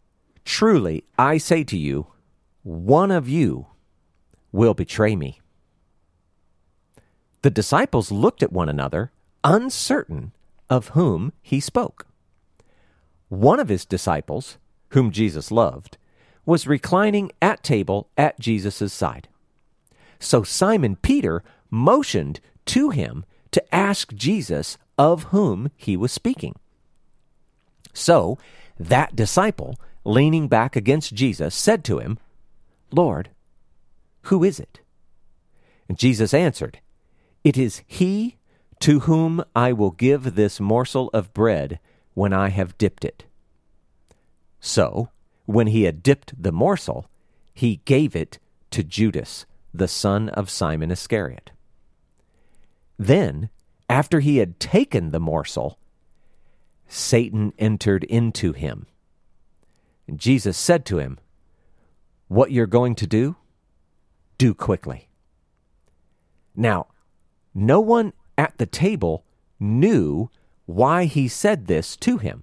[0.46, 2.06] truly, I say to you,
[2.62, 3.66] one of you
[4.50, 5.42] will betray me.
[7.42, 9.12] The disciples looked at one another,
[9.44, 10.32] uncertain
[10.70, 12.06] of whom he spoke.
[13.28, 14.56] One of his disciples,
[14.90, 15.98] whom Jesus loved,
[16.46, 19.28] was reclining at table at Jesus' side.
[20.18, 26.54] So Simon Peter motioned to him to ask Jesus of whom he was speaking.
[27.94, 28.36] So
[28.78, 32.18] that disciple, leaning back against Jesus, said to him,
[32.90, 33.30] Lord,
[34.22, 34.80] who is it?
[35.88, 36.80] And Jesus answered,
[37.42, 38.36] It is he
[38.80, 41.78] to whom I will give this morsel of bread
[42.14, 43.24] when I have dipped it.
[44.60, 45.10] So,
[45.46, 47.06] when he had dipped the morsel,
[47.52, 48.38] he gave it
[48.70, 51.50] to Judas, the son of Simon Iscariot.
[52.98, 53.50] Then,
[53.88, 55.78] after he had taken the morsel,
[56.88, 58.86] Satan entered into him.
[60.06, 61.18] And Jesus said to him,
[62.28, 63.36] What you're going to do,
[64.38, 65.08] do quickly.
[66.54, 66.88] Now,
[67.54, 69.24] no one at the table
[69.58, 70.30] knew
[70.66, 72.42] why he said this to him.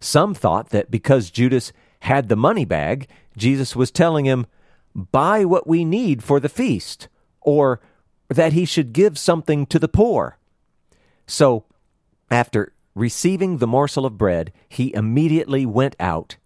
[0.00, 4.46] Some thought that because Judas had the money bag, Jesus was telling him,
[4.94, 7.08] Buy what we need for the feast,
[7.40, 7.80] or
[8.28, 10.38] that he should give something to the poor.
[11.26, 11.64] So,
[12.30, 16.36] after receiving the morsel of bread, he immediately went out,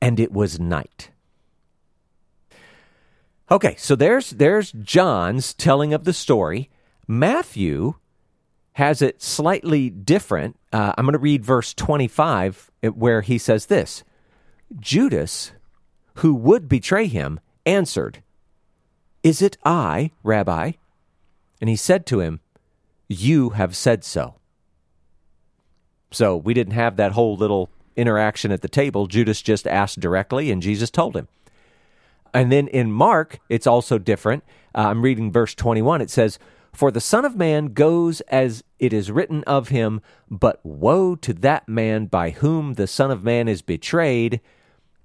[0.00, 1.10] and it was night.
[3.50, 6.70] Okay, so there's there's John's telling of the story.
[7.06, 7.94] Matthew
[8.74, 10.58] has it slightly different.
[10.72, 14.04] Uh, I'm going to read verse 25, where he says this
[14.78, 15.52] Judas,
[16.16, 18.22] who would betray him, answered,
[19.22, 20.72] Is it I, Rabbi?
[21.60, 22.40] And he said to him,
[23.08, 24.36] You have said so.
[26.12, 29.06] So we didn't have that whole little interaction at the table.
[29.06, 31.28] Judas just asked directly, and Jesus told him.
[32.34, 34.44] And then in Mark, it's also different.
[34.74, 36.00] Uh, I'm reading verse 21.
[36.00, 36.38] It says,
[36.72, 41.32] For the Son of Man goes as it is written of him, but woe to
[41.34, 44.40] that man by whom the Son of Man is betrayed.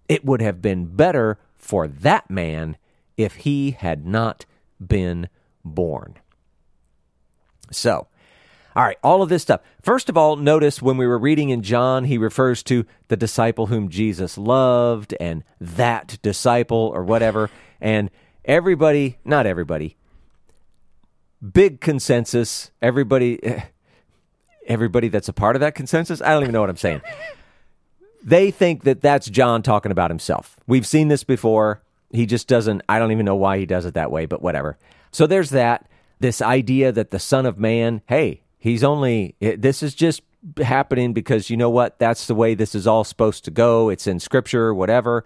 [0.08, 2.78] It would have been better for that man
[3.18, 4.46] if he had not
[4.86, 5.28] been
[5.66, 6.16] born.
[7.72, 8.08] So,
[8.78, 9.62] all right, all of this stuff.
[9.82, 13.66] First of all, notice when we were reading in John, he refers to the disciple
[13.66, 17.50] whom Jesus loved and that disciple or whatever.
[17.82, 18.12] And
[18.46, 19.98] everybody, not everybody,
[21.52, 23.62] big consensus, everybody eh,
[24.68, 27.02] everybody that's a part of that consensus, I don't even know what I'm saying.
[28.24, 30.60] They think that that's John talking about himself.
[30.68, 31.82] We've seen this before.
[32.12, 34.78] He just doesn't I don't even know why he does it that way, but whatever.
[35.12, 39.82] So there's that this idea that the son of man, hey, he's only eh, this
[39.82, 40.22] is just
[40.58, 42.00] happening because you know what?
[42.00, 43.90] That's the way this is all supposed to go.
[43.90, 45.24] It's in scripture, whatever.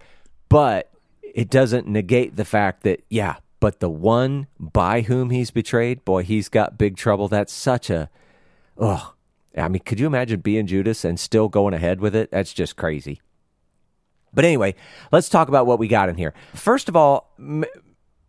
[0.48, 0.90] But
[1.22, 6.24] it doesn't negate the fact that, yeah, but the one by whom he's betrayed, boy,
[6.24, 7.28] he's got big trouble.
[7.28, 8.10] That's such a,
[8.76, 9.14] oh,
[9.56, 12.30] I mean, could you imagine being Judas and still going ahead with it?
[12.30, 13.20] That's just crazy.
[14.34, 14.74] But anyway,
[15.10, 16.32] let's talk about what we got in here.
[16.54, 17.30] First of all,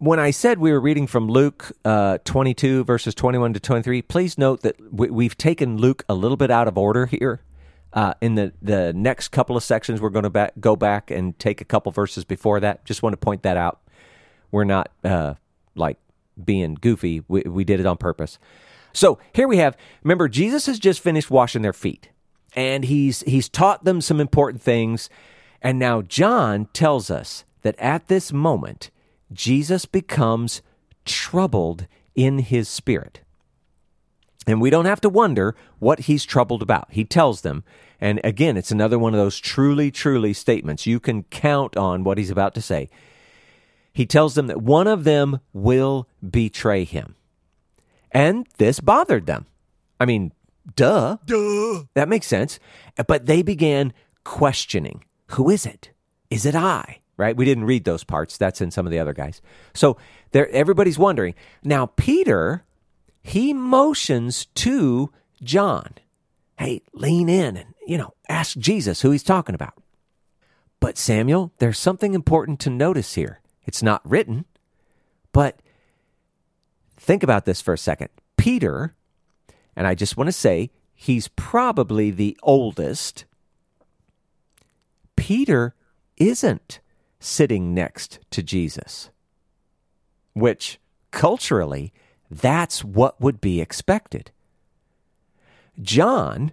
[0.04, 4.38] when I said we were reading from Luke uh, 22, verses 21 to 23, please
[4.38, 7.42] note that we, have taken Luke a little bit out of order here.
[7.94, 11.40] Uh, in the, the next couple of sections, we're going to ba- go back and
[11.40, 12.84] take a couple verses before that.
[12.84, 13.80] Just want to point that out.
[14.52, 15.36] We're not uh,
[15.74, 16.00] like
[16.44, 18.40] being goofy, we, we did it on purpose.
[18.92, 22.10] So here we have, remember, Jesus has just finished washing their feet,
[22.58, 25.10] and he's, he's taught them some important things.
[25.62, 28.90] And now John tells us that at this moment,
[29.34, 30.62] Jesus becomes
[31.06, 33.22] troubled in his spirit.
[34.46, 36.88] And we don't have to wonder what he's troubled about.
[36.92, 37.64] He tells them.
[38.02, 40.86] And again, it's another one of those truly, truly statements.
[40.86, 42.90] You can count on what he's about to say.
[43.94, 47.16] He tells them that one of them will betray him.
[48.12, 49.46] And this bothered them.
[50.00, 50.34] I mean,
[50.76, 51.18] duh.
[51.26, 51.84] Duh.
[51.94, 52.60] That makes sense.
[53.08, 53.94] But they began
[54.24, 55.92] questioning Who is it?
[56.30, 57.00] Is it I?
[57.18, 57.36] Right?
[57.36, 58.38] We didn't read those parts.
[58.38, 59.42] That's in some of the other guys.
[59.74, 59.98] So
[60.32, 61.36] there, everybody's wondering.
[61.64, 62.64] Now, Peter,
[63.22, 65.96] he motions to John,
[66.58, 69.74] hey, lean in and, you know, ask Jesus who he's talking about.
[70.80, 73.40] But Samuel, there's something important to notice here.
[73.66, 74.46] It's not written,
[75.32, 75.60] but
[76.98, 78.10] think about this for a second.
[78.36, 78.94] Peter,
[79.76, 83.26] and I just want to say, he's probably the oldest.
[85.16, 85.74] Peter
[86.18, 86.80] isn't
[87.24, 89.10] sitting next to Jesus,
[90.34, 90.78] which
[91.12, 91.94] culturally,
[92.30, 94.32] that's what would be expected.
[95.82, 96.52] John,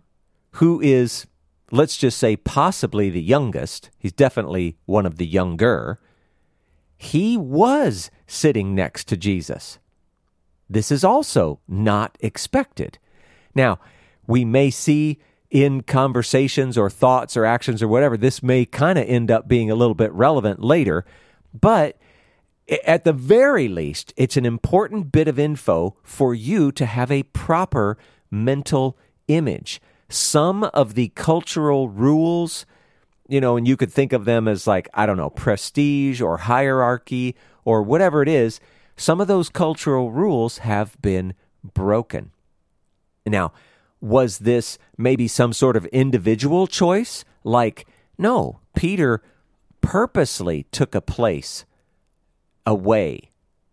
[0.53, 1.27] who is,
[1.73, 5.99] let's just say, possibly the youngest, he's definitely one of the younger,
[6.97, 9.79] he was sitting next to Jesus.
[10.69, 12.99] This is also not expected.
[13.57, 13.81] Now,
[14.29, 15.19] we may see
[15.51, 19.71] in conversations or thoughts or actions or whatever, this may kind of end up being
[19.71, 21.05] a little bit relevant later.
[21.59, 21.99] But
[22.85, 27.25] at the very least, it's an important bit of info for you to have a
[27.25, 27.99] proper
[28.31, 29.81] mental image.
[30.09, 32.65] Some of the cultural rules,
[33.29, 36.39] you know, and you could think of them as like, I don't know, prestige or
[36.39, 37.35] hierarchy
[37.65, 38.61] or whatever it is,
[38.97, 41.35] some of those cultural rules have been
[41.75, 42.31] broken.
[43.27, 43.53] Now,
[44.01, 47.25] was this maybe some sort of individual choice?
[47.45, 47.87] Like,
[48.19, 49.23] no, Peter
[49.81, 51.65] purposely took a place
[52.67, 53.31] away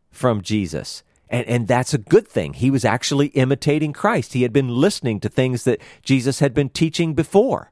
[0.10, 1.04] from Jesus.
[1.30, 2.54] And, and that's a good thing.
[2.54, 4.34] He was actually imitating Christ.
[4.34, 7.72] He had been listening to things that Jesus had been teaching before.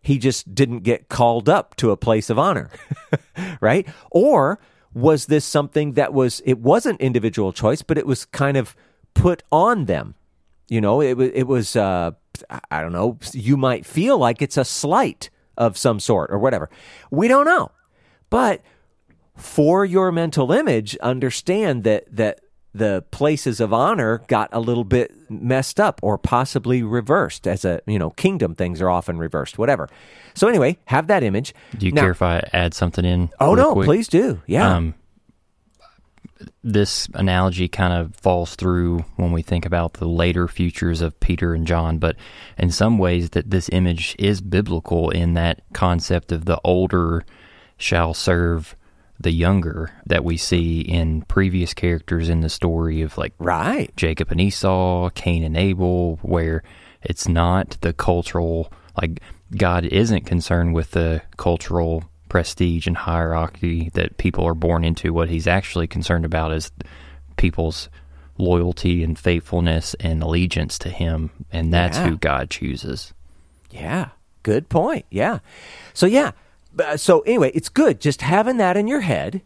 [0.00, 2.70] He just didn't get called up to a place of honor,
[3.60, 3.86] right?
[4.10, 4.60] Or
[4.94, 8.76] was this something that was, it wasn't individual choice, but it was kind of
[9.14, 10.14] put on them
[10.68, 12.12] you know, it was it was uh,
[12.70, 13.18] I don't know.
[13.32, 16.70] You might feel like it's a slight of some sort or whatever.
[17.10, 17.70] We don't know,
[18.30, 18.62] but
[19.36, 22.40] for your mental image, understand that that
[22.74, 27.80] the places of honor got a little bit messed up or possibly reversed as a
[27.86, 29.88] you know kingdom things are often reversed whatever
[30.34, 33.54] so anyway have that image do you now, care if i add something in oh
[33.54, 33.86] no quick?
[33.86, 34.94] please do yeah um,
[36.62, 41.54] this analogy kind of falls through when we think about the later futures of Peter
[41.54, 42.16] and John, but
[42.56, 47.24] in some ways that this image is biblical in that concept of the older
[47.76, 48.76] shall serve
[49.20, 53.94] the younger that we see in previous characters in the story of like right.
[53.96, 56.62] Jacob and Esau, Cain and Abel, where
[57.02, 59.20] it's not the cultural like
[59.56, 65.12] God isn't concerned with the cultural prestige and hierarchy that people are born into.
[65.12, 66.70] What he's actually concerned about is
[67.36, 67.88] people's
[68.36, 72.08] loyalty and faithfulness and allegiance to him and that's Yeah.
[72.08, 73.12] who God chooses.
[73.70, 74.08] Yeah,
[74.42, 75.04] good point.
[75.10, 75.38] Yeah.
[75.92, 76.30] So yeah,
[76.78, 79.42] uh, so anyway, it's good just having that in your head.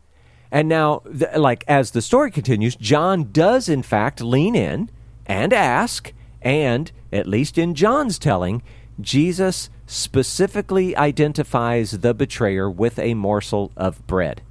[0.51, 1.01] And now,
[1.35, 4.91] like as the story continues, John does in fact lean in
[5.27, 6.13] and ask,
[6.43, 8.63] and at least in John's telling,
[9.01, 14.43] Jesus specifically identifies the betrayer with a morsel of bread.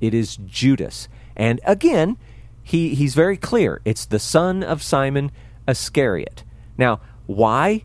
[0.00, 2.16] It is Judas, and again,
[2.62, 3.80] he he's very clear.
[3.84, 5.30] It's the son of Simon
[5.68, 6.44] Iscariot.
[6.78, 7.84] Now, why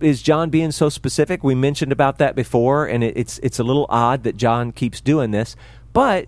[0.00, 1.42] is John being so specific?
[1.42, 5.00] We mentioned about that before, and it, it's it's a little odd that John keeps
[5.00, 5.56] doing this,
[5.92, 6.26] but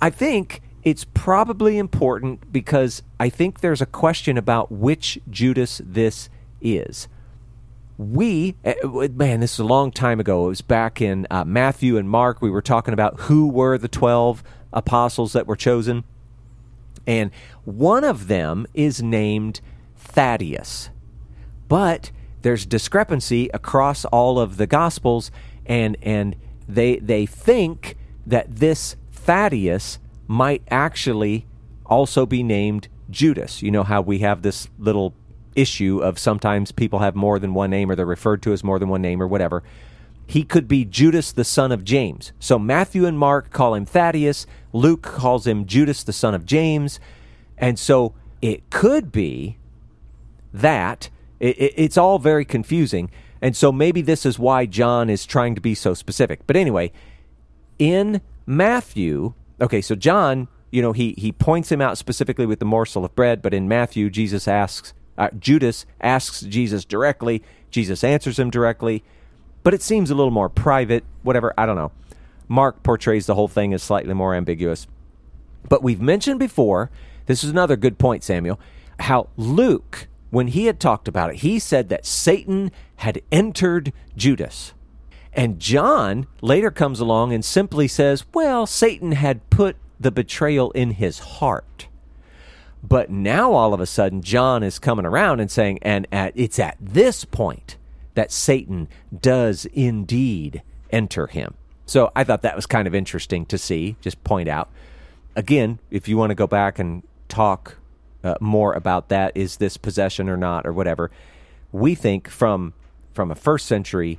[0.00, 6.30] I think it's probably important because I think there's a question about which Judas this
[6.60, 7.08] is.
[8.00, 8.74] We, eh,
[9.12, 10.46] man, this is a long time ago.
[10.46, 12.40] It was back in uh, Matthew and Mark.
[12.40, 14.42] We were talking about who were the 12
[14.72, 16.04] apostles that were chosen.
[17.06, 17.30] And
[17.64, 19.60] one of them is named
[19.96, 20.90] Thaddeus
[21.70, 22.10] but
[22.42, 25.30] there's discrepancy across all of the gospels
[25.64, 26.36] and and
[26.68, 27.96] they they think
[28.26, 31.46] that this Thaddeus might actually
[31.86, 33.62] also be named Judas.
[33.62, 35.14] You know how we have this little
[35.54, 38.78] issue of sometimes people have more than one name or they're referred to as more
[38.78, 39.62] than one name or whatever.
[40.26, 42.32] He could be Judas the son of James.
[42.38, 47.00] So Matthew and Mark call him Thaddeus, Luke calls him Judas the son of James.
[47.58, 49.58] And so it could be
[50.52, 53.10] that it, it, it's all very confusing
[53.42, 56.90] and so maybe this is why john is trying to be so specific but anyway
[57.78, 62.64] in matthew okay so john you know he he points him out specifically with the
[62.64, 68.38] morsel of bread but in matthew jesus asks uh, judas asks jesus directly jesus answers
[68.38, 69.02] him directly
[69.62, 71.92] but it seems a little more private whatever i don't know
[72.48, 74.86] mark portrays the whole thing as slightly more ambiguous
[75.68, 76.90] but we've mentioned before,
[77.26, 78.58] this is another good point, Samuel,
[79.00, 84.72] how Luke, when he had talked about it, he said that Satan had entered Judas.
[85.32, 90.92] And John later comes along and simply says, well, Satan had put the betrayal in
[90.92, 91.86] his heart.
[92.82, 96.58] But now all of a sudden, John is coming around and saying, and at, it's
[96.58, 97.76] at this point
[98.14, 98.88] that Satan
[99.20, 101.54] does indeed enter him.
[101.86, 104.70] So I thought that was kind of interesting to see, just point out.
[105.36, 107.76] Again, if you want to go back and talk
[108.24, 111.10] uh, more about that, is this possession or not, or whatever,
[111.72, 112.74] we think from
[113.12, 114.18] from a first century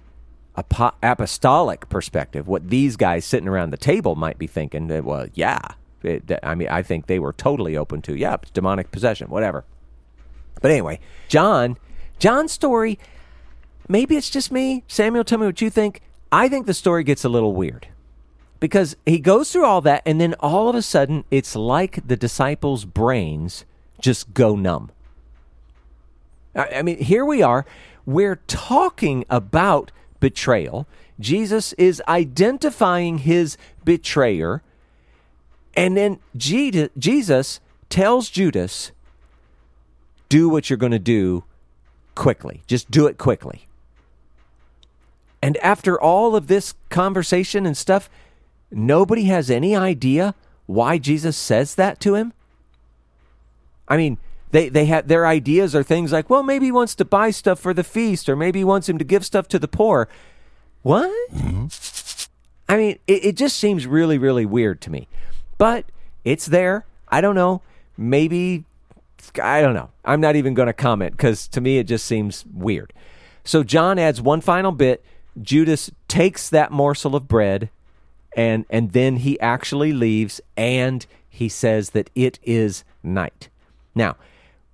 [0.56, 5.60] apo- apostolic perspective, what these guys sitting around the table might be thinking, well, yeah,
[6.04, 9.66] Eh, it, I mean, I think they were totally open to, yeah, demonic possession, whatever.
[10.62, 11.78] But anyway, John,
[12.20, 13.00] John's story,
[13.88, 14.84] maybe it's just me.
[14.88, 16.02] Samuel, tell me what you think.
[16.32, 17.88] I think the story gets a little weird
[18.60, 22.16] because he goes through all that, and then all of a sudden, it's like the
[22.16, 23.66] disciples' brains
[24.00, 24.92] just go numb.
[26.56, 27.66] I I mean, here we are.
[28.06, 30.88] We're talking about betrayal.
[31.20, 34.64] Jesus is identifying his betrayer.
[35.76, 37.60] And then Jesus
[37.90, 38.92] tells Judas,
[40.30, 41.44] do what you're going to do
[42.16, 42.62] quickly.
[42.68, 43.68] Just do it quickly.
[45.42, 48.10] And after all of this conversation and stuff,
[48.70, 50.36] nobody has any idea
[50.68, 52.34] why Jesus says that to him.
[53.88, 54.18] I mean,
[54.52, 57.60] they they have their ideas are things like, well, maybe he wants to buy stuff
[57.60, 60.08] for the feast, or maybe he wants him to give stuff to the poor.
[60.82, 61.12] What?
[61.32, 61.68] Mm-hmm.
[62.70, 65.08] I mean, it, it just seems really, really weird to me.
[65.62, 65.86] But
[66.24, 66.88] it's there.
[67.08, 67.62] I don't know.
[67.96, 68.64] Maybe
[69.40, 69.92] I don't know.
[70.04, 72.92] I'm not even going to comment because to me it just seems weird.
[73.44, 75.06] So John adds one final bit.
[75.40, 77.70] Judas takes that morsel of bread
[78.36, 83.50] and and then he actually leaves and he says that it is night.
[83.94, 84.16] Now,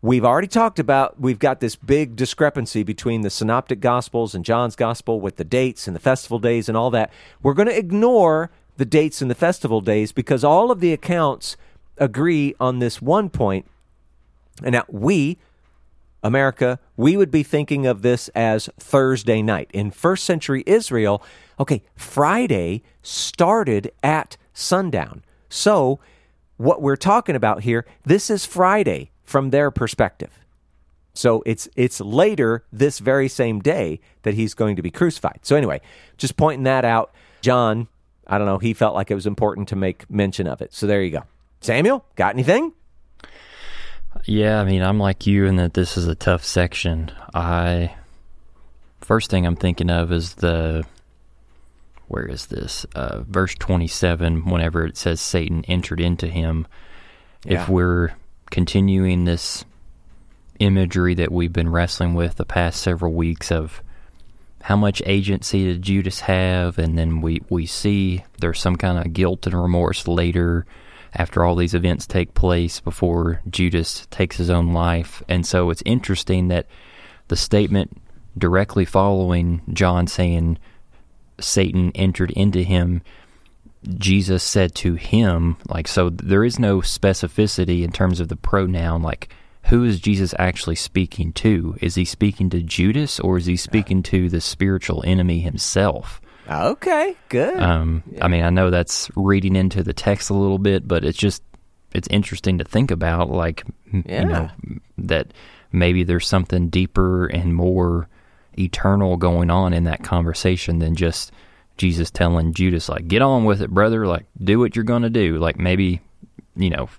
[0.02, 4.78] we've already talked about we've got this big discrepancy between the synoptic gospels and John's
[4.78, 7.12] gospel with the dates and the festival days and all that.
[7.44, 11.57] We're going to ignore the dates and the festival days because all of the accounts
[11.97, 13.65] agree on this one point.
[14.63, 15.38] And now we
[16.23, 19.69] America, we would be thinking of this as Thursday night.
[19.73, 21.23] In first century Israel,
[21.59, 25.23] okay, Friday started at sundown.
[25.49, 25.99] So,
[26.57, 30.39] what we're talking about here, this is Friday from their perspective.
[31.13, 35.39] So it's it's later this very same day that he's going to be crucified.
[35.41, 35.82] So anyway,
[36.17, 37.11] just pointing that out.
[37.41, 37.88] John,
[38.28, 40.73] I don't know, he felt like it was important to make mention of it.
[40.73, 41.23] So there you go.
[41.61, 42.73] Samuel, got anything?
[44.25, 47.11] Yeah, I mean, I'm like you in that this is a tough section.
[47.34, 47.93] I
[49.01, 50.86] first thing I'm thinking of is the
[52.07, 52.86] where is this?
[52.95, 56.67] Uh, verse 27 whenever it says Satan entered into him.
[57.45, 57.61] Yeah.
[57.61, 58.15] If we're
[58.49, 59.65] continuing this
[60.59, 63.82] imagery that we've been wrestling with the past several weeks of
[64.62, 69.14] how much agency did Judas have, and then we we see there's some kind of
[69.14, 70.66] guilt and remorse later
[71.14, 75.84] after all these events take place before Judas takes his own life, and so it's
[75.86, 76.68] interesting that
[77.28, 78.01] the statement
[78.38, 80.60] directly following John saying
[81.39, 83.01] Satan entered into him
[83.97, 89.01] Jesus said to him, like, so there is no specificity in terms of the pronoun,
[89.01, 89.30] like,
[89.68, 91.78] who is Jesus actually speaking to?
[91.82, 96.22] Is he speaking to Judas or is he speaking to the spiritual enemy himself?
[96.49, 97.59] Okay, good.
[97.59, 98.24] Um, yeah.
[98.24, 101.43] I mean, I know that's reading into the text a little bit, but it's just,
[101.93, 104.22] it's interesting to think about, like, yeah.
[104.22, 104.49] you know,
[104.99, 105.34] that
[105.74, 108.07] maybe there's something deeper and more
[108.57, 111.34] eternal going on in that conversation than just
[111.76, 114.07] Jesus telling Judas, like, get on with it, brother.
[114.07, 115.39] Like, do what you're going to do.
[115.39, 115.99] Like, maybe,
[116.55, 116.89] you know,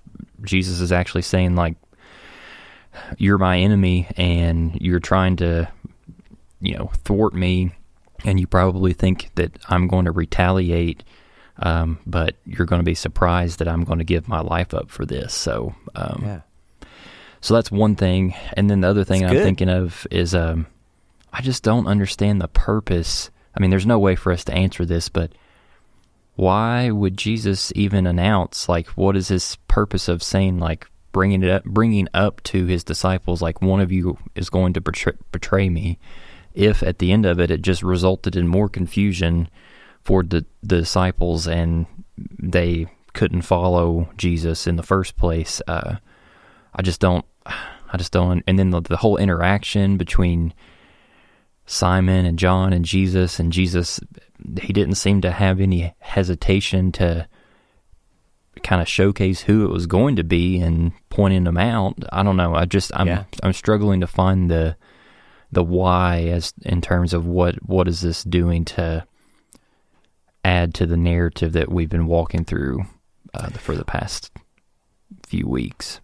[0.43, 1.77] Jesus is actually saying, like,
[3.17, 5.69] you're my enemy and you're trying to,
[6.61, 7.73] you know, thwart me.
[8.25, 11.05] And you probably think that I'm going to retaliate.
[11.61, 14.91] Um, but you're going to be surprised that I'm going to give my life up
[14.91, 15.35] for this.
[15.35, 16.41] So, um, yeah.
[17.41, 18.35] so that's one thing.
[18.55, 20.67] And then the other thing I'm thinking of is, um,
[21.33, 24.85] I just don't understand the purpose I mean, there's no way for us to answer
[24.85, 25.33] this, but
[26.37, 31.51] why would Jesus even announce like what is his purpose of saying like bringing it
[31.51, 35.69] up, bringing up to his disciples like one of you is going to betray, betray
[35.69, 35.99] me?
[36.55, 39.49] If at the end of it, it just resulted in more confusion
[40.03, 41.87] for the, the disciples and
[42.17, 45.61] they couldn't follow Jesus in the first place.
[45.67, 45.97] Uh,
[46.75, 47.25] I just don't.
[47.47, 48.43] I just don't.
[48.47, 50.53] And then the, the whole interaction between
[51.67, 54.01] Simon and John and Jesus, and Jesus,
[54.61, 57.27] he didn't seem to have any hesitation to
[58.63, 61.97] kind of showcase who it was going to be and pointing them out.
[62.13, 62.55] I don't know.
[62.55, 63.25] I just I'm yeah.
[63.43, 64.77] I'm struggling to find the
[65.51, 69.07] the why as in terms of what what is this doing to
[70.45, 72.85] add to the narrative that we've been walking through
[73.35, 74.31] uh, for the past
[75.27, 76.01] few weeks.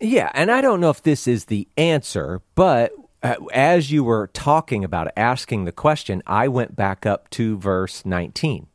[0.00, 2.92] Yeah, and I don't know if this is the answer, but
[3.22, 8.04] uh, as you were talking about asking the question, I went back up to verse
[8.04, 8.66] 19,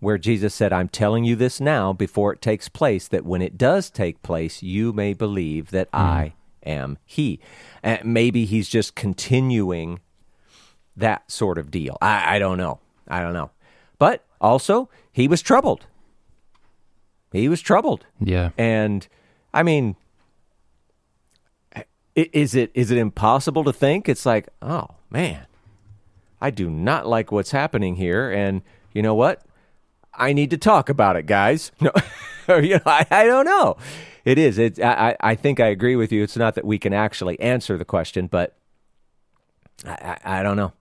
[0.00, 3.56] where Jesus said, I'm telling you this now before it takes place, that when it
[3.56, 5.98] does take place, you may believe that mm.
[5.98, 6.34] I
[6.64, 7.38] am He.
[7.84, 10.00] Uh, maybe He's just continuing
[10.96, 11.96] that sort of deal.
[12.00, 12.80] I, I don't know.
[13.06, 13.50] I don't know.
[13.98, 15.86] But also, He was troubled.
[17.32, 18.06] He was troubled.
[18.18, 18.50] Yeah.
[18.58, 19.06] And
[19.54, 19.96] I mean,
[22.16, 24.08] is it is it impossible to think?
[24.08, 25.46] It's like, oh man,
[26.40, 29.42] I do not like what's happening here, and you know what?
[30.20, 31.72] I need to talk about it, guys.
[32.48, 33.76] No, you know, I, I don't know.
[34.24, 34.58] It is.
[34.58, 34.80] It.
[34.80, 36.24] I, I think I agree with you.
[36.24, 38.56] It's not that we can actually answer the question, but
[39.84, 40.72] I, I, I don't know.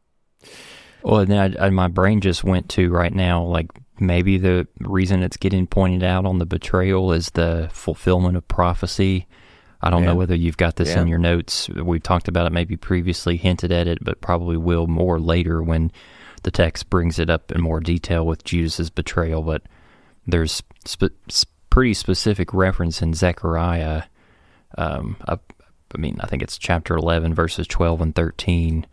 [1.04, 3.68] Well, now I, my brain just went to right now, like
[4.00, 9.28] maybe the reason it's getting pointed out on the betrayal is the fulfillment of prophecy
[9.82, 10.10] I don't yeah.
[10.10, 11.02] know whether you've got this yeah.
[11.02, 11.70] in your notes.
[11.70, 15.92] We've talked about it maybe previously, hinted at it, but probably will more later when
[16.44, 19.42] the text brings it up in more detail with Judas's betrayal.
[19.42, 19.64] But
[20.28, 21.16] there's sp-
[21.70, 24.04] pretty specific reference in Zechariah.
[24.78, 25.38] Um, I
[25.98, 28.86] mean, I think it's chapter 11, verses 12 and 13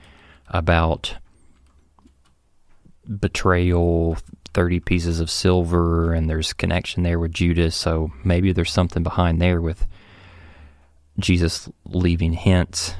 [0.48, 1.16] about
[3.20, 4.16] betrayal,
[4.54, 7.76] 30 pieces of silver, and there's connection there with Judas.
[7.76, 9.86] So maybe there's something behind there with
[11.18, 12.94] Jesus leaving hints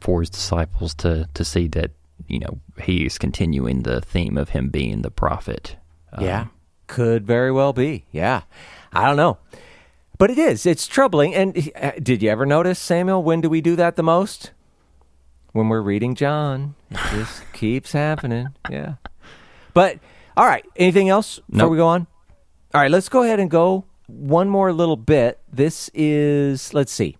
[0.00, 1.90] for his disciples to to see that
[2.28, 5.76] you know he's continuing the theme of him being the prophet.
[6.12, 6.46] Um, yeah,
[6.86, 8.04] could very well be.
[8.12, 8.42] Yeah,
[8.92, 9.38] I don't know,
[10.18, 10.66] but it is.
[10.66, 11.34] It's troubling.
[11.34, 13.22] And uh, did you ever notice, Samuel?
[13.22, 14.52] When do we do that the most?
[15.52, 18.48] When we're reading John, it just keeps happening.
[18.70, 18.94] Yeah,
[19.74, 19.98] but
[20.36, 20.64] all right.
[20.76, 21.70] Anything else before nope.
[21.72, 22.06] we go on?
[22.72, 25.40] All right, let's go ahead and go one more little bit.
[25.52, 27.16] This is let's see.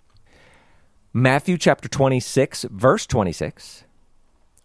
[1.12, 3.84] Matthew chapter 26, verse 26,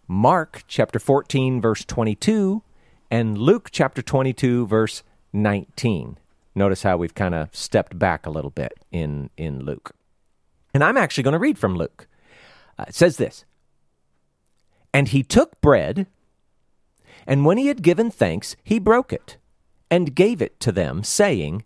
[0.08, 2.62] Mark chapter 14, verse 22,
[3.10, 5.02] and Luke chapter 22, verse
[5.32, 6.18] 19.
[6.54, 9.96] Notice how we've kind of stepped back a little bit in, in Luke.
[10.72, 12.06] And I'm actually going to read from Luke.
[12.78, 13.44] Uh, it says this
[14.92, 16.06] And he took bread,
[17.26, 19.38] and when he had given thanks, he broke it
[19.90, 21.64] and gave it to them, saying,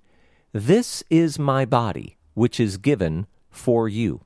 [0.53, 4.23] This is my body, which is given for you.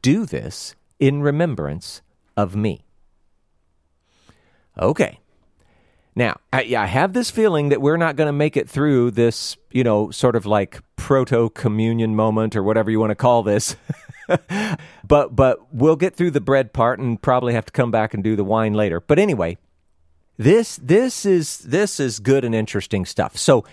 [0.00, 2.02] Do this in remembrance
[2.36, 2.84] of me.
[4.80, 5.20] Okay.
[6.16, 9.56] Now, I, I have this feeling that we're not going to make it through this,
[9.70, 13.76] you know, sort of like proto communion moment or whatever you want to call this
[15.06, 18.22] but but we'll get through the bread part and probably have to come back and
[18.22, 19.00] do the wine later.
[19.00, 19.58] But anyway,
[20.36, 23.36] this this is this is good and interesting stuff.
[23.36, 23.64] So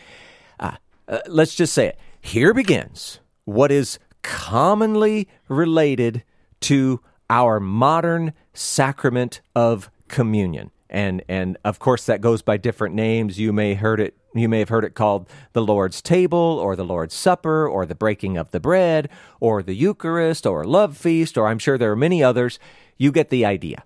[0.60, 0.76] uh,
[1.08, 2.00] uh, let's just say it.
[2.22, 6.24] Here begins what is commonly related
[6.62, 10.72] to our modern sacrament of communion.
[10.90, 13.40] And and of course that goes by different names.
[13.40, 16.86] You may heard it you may have heard it called the Lord's table or the
[16.86, 19.10] Lord's supper or the breaking of the bread
[19.40, 22.60] or the Eucharist or love feast or I'm sure there are many others.
[22.98, 23.84] You get the idea.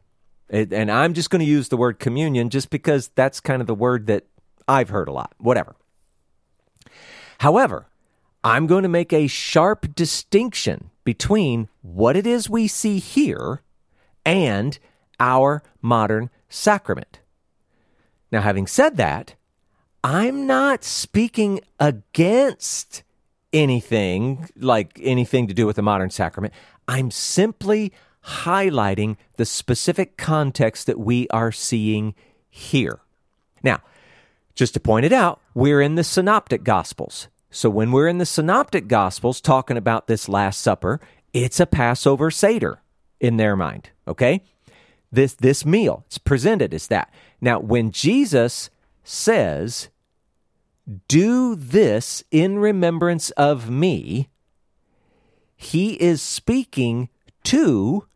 [0.49, 3.75] And I'm just going to use the word communion just because that's kind of the
[3.75, 4.25] word that
[4.67, 5.33] I've heard a lot.
[5.37, 5.75] Whatever.
[7.39, 7.87] However,
[8.43, 13.61] I'm going to make a sharp distinction between what it is we see here
[14.25, 14.77] and
[15.21, 17.19] our modern sacrament.
[18.31, 19.35] Now, having said that,
[20.03, 23.03] I'm not speaking against
[23.53, 26.53] anything like anything to do with the modern sacrament.
[26.87, 27.93] I'm simply
[28.25, 32.15] highlighting the specific context that we are seeing
[32.49, 32.99] here.
[33.63, 33.81] Now,
[34.55, 37.27] just to point it out, we're in the Synoptic Gospels.
[37.49, 40.99] So when we're in the Synoptic Gospels talking about this Last Supper,
[41.33, 42.81] it's a Passover Seder
[43.19, 44.41] in their mind, okay?
[45.11, 47.13] This this meal, it's presented as that.
[47.41, 48.69] Now, when Jesus
[49.03, 49.89] says,
[51.07, 54.29] "Do this in remembrance of me,"
[55.55, 57.09] he is speaking
[57.43, 58.07] to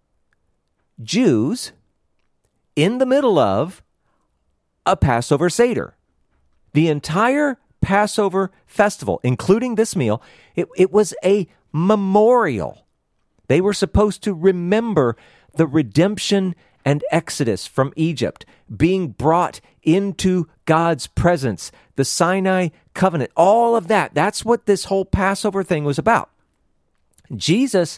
[1.01, 1.73] Jews
[2.75, 3.83] in the middle of
[4.85, 5.95] a Passover Seder.
[6.73, 10.21] The entire Passover festival, including this meal,
[10.55, 12.85] it, it was a memorial.
[13.47, 15.15] They were supposed to remember
[15.55, 16.55] the redemption
[16.85, 24.13] and exodus from Egypt, being brought into God's presence, the Sinai covenant, all of that.
[24.13, 26.29] That's what this whole Passover thing was about.
[27.35, 27.97] Jesus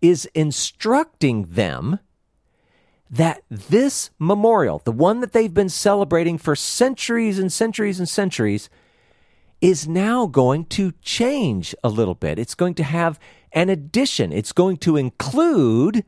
[0.00, 1.98] is instructing them
[3.10, 8.70] that this memorial, the one that they've been celebrating for centuries and centuries and centuries,
[9.60, 12.38] is now going to change a little bit.
[12.38, 13.18] It's going to have
[13.52, 14.30] an addition.
[14.30, 16.04] It's going to include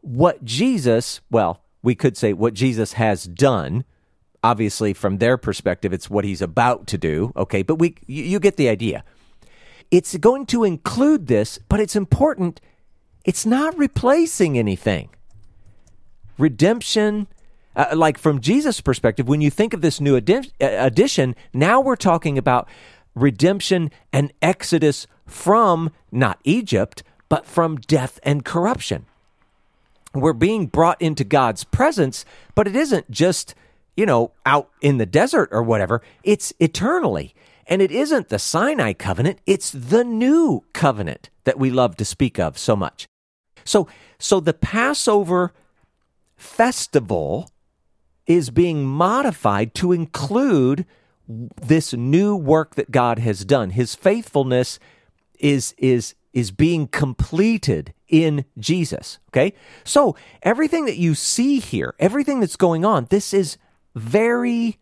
[0.00, 3.84] what Jesus, well, we could say what Jesus has done.
[4.42, 7.32] Obviously, from their perspective, it's what he's about to do.
[7.36, 9.04] Okay, but we you, you get the idea.
[9.90, 12.60] It's going to include this, but it's important.
[13.24, 15.10] It's not replacing anything.
[16.38, 17.26] Redemption,
[17.76, 21.96] uh, like from Jesus' perspective, when you think of this new uh, addition, now we're
[21.96, 22.68] talking about
[23.14, 29.04] redemption and exodus from not Egypt, but from death and corruption.
[30.14, 33.54] We're being brought into God's presence, but it isn't just,
[33.96, 36.02] you know, out in the desert or whatever.
[36.24, 37.34] It's eternally.
[37.66, 42.38] And it isn't the Sinai covenant, it's the new covenant that we love to speak
[42.38, 43.06] of so much.
[43.64, 43.86] So,
[44.18, 45.52] so the Passover
[46.36, 47.50] festival
[48.26, 50.84] is being modified to include
[51.28, 53.70] this new work that God has done.
[53.70, 54.80] His faithfulness
[55.38, 59.52] is is is being completed in Jesus, okay?
[59.84, 63.56] So, everything that you see here, everything that's going on, this is
[63.94, 64.78] very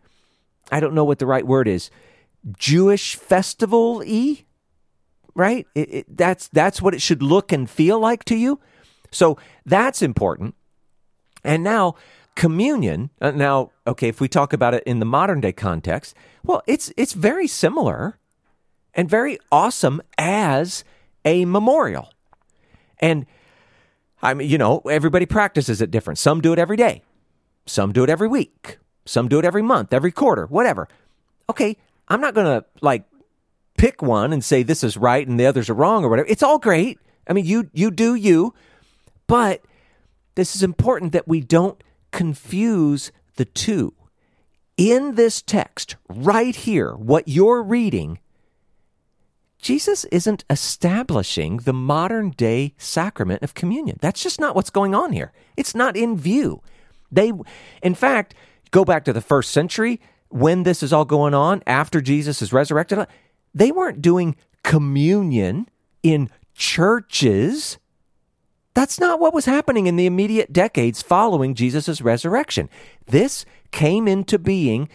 [0.70, 1.90] I don't know what the right word is.
[2.58, 4.44] Jewish festival-y,
[5.34, 5.66] right?
[5.74, 8.60] It, it, that's that's what it should look and feel like to you.
[9.10, 10.54] So, that's important.
[11.44, 11.94] And now
[12.38, 16.62] communion uh, now okay if we talk about it in the modern day context well
[16.68, 18.16] it's it's very similar
[18.94, 20.84] and very awesome as
[21.24, 22.12] a memorial.
[22.98, 23.26] And
[24.20, 26.18] i mean you know everybody practices it different.
[26.18, 27.02] Some do it every day.
[27.66, 28.78] Some do it every week.
[29.04, 30.88] Some do it every month every quarter whatever.
[31.48, 31.76] Okay
[32.08, 33.04] i'm not gonna like
[33.76, 36.28] pick one and say this is right and the others are wrong or whatever.
[36.28, 36.98] It's all great.
[37.26, 38.54] I mean you you do you.
[39.26, 39.62] But
[40.34, 43.94] this is important that we don't confuse the two.
[44.76, 48.20] In this text, right here, what you're reading,
[49.58, 53.98] Jesus isn't establishing the modern day sacrament of communion.
[54.00, 55.32] That's just not what's going on here.
[55.56, 56.62] It's not in view.
[57.10, 57.32] They,
[57.82, 58.34] in fact,
[58.70, 62.52] go back to the first century when this is all going on after Jesus is
[62.52, 63.06] resurrected.
[63.54, 65.68] They weren't doing communion
[66.02, 67.78] in churches.
[68.74, 72.68] That's not what was happening in the immediate decades following Jesus' resurrection.
[73.06, 74.88] This came into being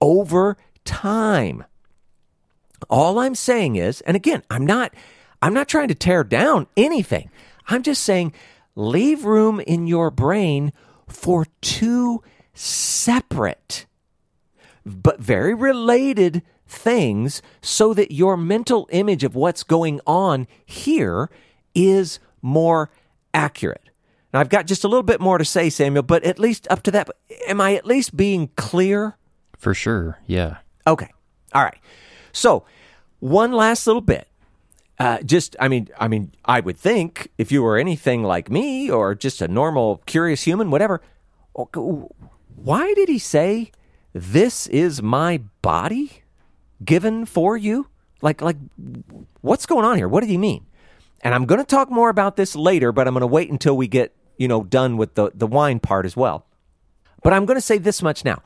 [0.00, 1.64] over time.
[2.90, 4.94] All I'm saying is, and again, I'm not
[5.42, 7.30] I'm not trying to tear down anything.
[7.68, 8.32] I'm just saying
[8.74, 10.72] leave room in your brain
[11.06, 12.22] for two
[12.52, 13.86] separate
[14.86, 21.30] but very related things so that your mental image of what's going on here
[21.74, 22.90] is more
[23.32, 23.90] accurate?
[24.32, 26.82] Now, I've got just a little bit more to say, Samuel, but at least up
[26.84, 27.08] to that,
[27.46, 29.16] am I at least being clear?
[29.56, 30.58] For sure, yeah.
[30.86, 31.10] Okay.
[31.52, 31.78] All right.
[32.34, 32.64] So,
[33.20, 34.28] one last little bit.
[34.98, 38.90] Uh, just, I mean, I mean, I would think if you were anything like me
[38.90, 41.00] or just a normal, curious human, whatever,
[42.54, 43.72] why did he say,
[44.12, 46.22] "This is my body
[46.84, 47.88] given for you"?
[48.22, 48.56] Like, like,
[49.40, 50.08] what's going on here?
[50.08, 50.66] What did he mean?
[51.22, 53.76] And I'm going to talk more about this later, but I'm going to wait until
[53.76, 56.46] we get, you know, done with the the wine part as well.
[57.22, 58.42] But I'm going to say this much now.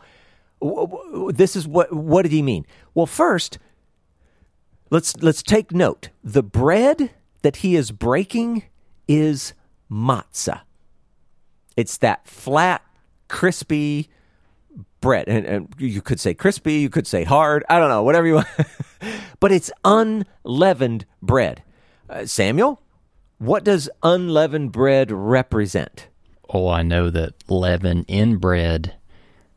[1.31, 2.65] This is what what did he mean?
[2.95, 3.59] Well, first,
[4.91, 6.11] let's let's take note.
[6.23, 7.11] The bread
[7.43, 8.65] that he is breaking
[9.07, 9.55] is
[9.91, 10.61] matzah.
[11.77, 12.83] It's that flat,
[13.29, 14.09] crispy
[15.01, 15.29] bread.
[15.29, 18.35] And, and, you could say crispy, you could say hard, I don't know, whatever you
[18.35, 18.49] want.
[19.41, 21.63] but it's unleavened bread.
[22.11, 22.83] Uh, Samuel,
[23.39, 26.09] what does unleavened bread represent?
[26.49, 28.97] Oh, I know that leaven in bread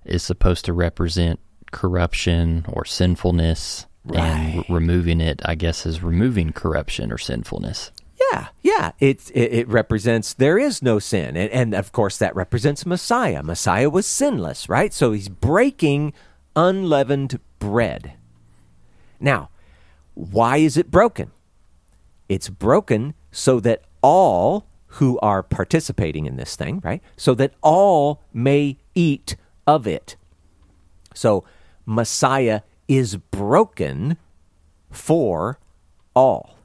[0.05, 1.39] is supposed to represent
[1.71, 3.87] corruption or sinfulness.
[4.03, 4.19] Right.
[4.19, 7.91] And removing it, I guess, is removing corruption or sinfulness.
[8.31, 8.91] Yeah, yeah.
[8.99, 13.43] It, it, it represents there is no sin, and, and of course that represents Messiah.
[13.43, 14.93] Messiah was sinless, right?
[14.93, 16.13] So he's breaking
[16.55, 18.13] unleavened bread.
[19.19, 19.49] Now,
[20.13, 21.31] why is it broken?
[22.27, 27.01] It's broken so that all who are participating in this thing, right?
[27.15, 29.35] So that all may eat
[29.65, 30.15] of it.
[31.13, 31.43] So
[31.85, 32.61] Messiah
[32.91, 34.17] is broken
[34.89, 35.57] for
[36.13, 36.57] all.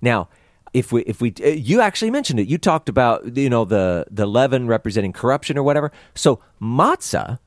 [0.00, 0.28] Now,
[0.72, 4.06] if we if we uh, you actually mentioned it, you talked about you know the
[4.10, 5.92] the leaven representing corruption or whatever.
[6.14, 7.38] So matzah,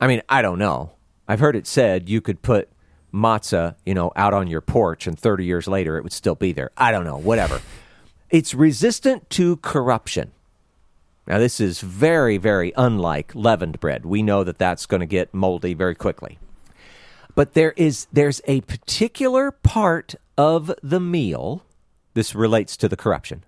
[0.00, 0.92] I mean, I don't know.
[1.26, 2.70] I've heard it said you could put
[3.12, 6.52] matzah, you know, out on your porch, and 30 years later it would still be
[6.52, 6.70] there.
[6.76, 7.18] I don't know.
[7.18, 7.60] Whatever.
[8.30, 10.32] It's resistant to corruption.
[11.26, 14.06] Now, this is very, very unlike leavened bread.
[14.06, 16.38] We know that that's going to get moldy very quickly.
[17.38, 21.62] But there is there's a particular part of the meal
[22.14, 23.44] this relates to the corruption.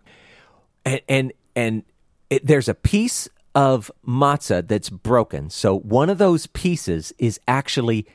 [0.84, 1.82] And and and
[2.30, 5.50] it, there's a piece of matzah that's broken.
[5.50, 8.06] So one of those pieces is actually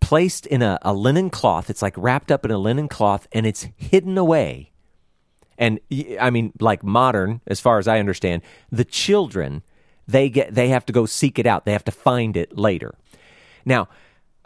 [0.00, 1.70] placed in a, a linen cloth.
[1.70, 4.72] It's like wrapped up in a linen cloth and it's hidden away.
[5.56, 5.78] And
[6.20, 8.42] I mean, like modern, as far as I understand,
[8.72, 9.62] the children
[10.08, 11.66] they get they have to go seek it out.
[11.66, 12.96] They have to find it later.
[13.64, 13.86] Now,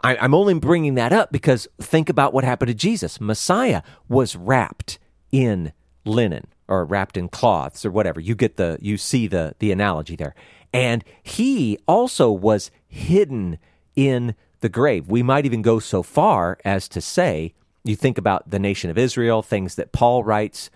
[0.01, 3.19] I, I'm only bringing that up because think about what happened to Jesus.
[3.19, 4.99] Messiah was wrapped
[5.31, 5.73] in
[6.05, 8.19] linen or wrapped in cloths or whatever.
[8.19, 10.35] You get the you see the the analogy there.
[10.73, 13.57] And he also was hidden
[13.95, 15.07] in the grave.
[15.07, 18.97] We might even go so far as to say, you think about the nation of
[18.97, 20.69] Israel, things that Paul writes,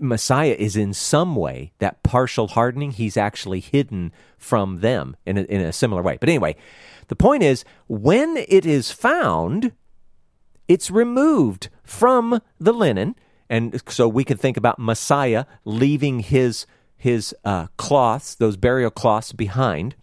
[0.00, 2.92] Messiah is in some way that partial hardening.
[2.92, 6.16] He's actually hidden from them in a, in a similar way.
[6.18, 6.56] But anyway,
[7.08, 9.72] the point is when it is found,
[10.68, 13.14] it's removed from the linen
[13.50, 19.32] and so we can think about Messiah leaving his his uh, cloths, those burial cloths
[19.32, 19.96] behind.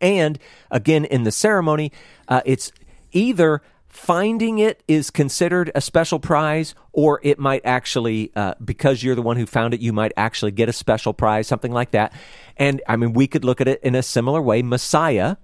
[0.00, 0.38] And
[0.70, 1.92] again, in the ceremony,
[2.26, 2.72] uh, it's
[3.12, 9.16] either finding it is considered a special prize, or it might actually, uh, because you're
[9.16, 12.12] the one who found it, you might actually get a special prize, something like that.
[12.56, 14.62] And I mean, we could look at it in a similar way.
[14.62, 15.36] Messiah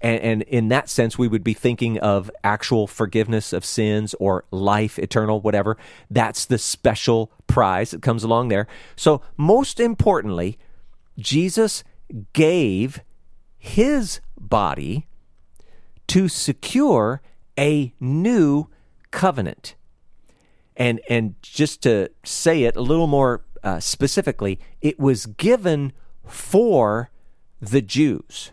[0.00, 4.44] and, and, in that sense, we would be thinking of actual forgiveness of sins or
[4.50, 5.78] life eternal, whatever.
[6.10, 8.66] That's the special prize that comes along there.
[8.96, 10.58] So, most importantly,
[11.18, 11.84] Jesus
[12.34, 13.00] gave
[13.56, 15.06] his body
[16.08, 17.22] to secure
[17.58, 18.68] a new
[19.10, 19.74] covenant.
[20.76, 25.92] And, and just to say it a little more uh, specifically, it was given
[26.26, 27.10] for
[27.60, 28.52] the Jews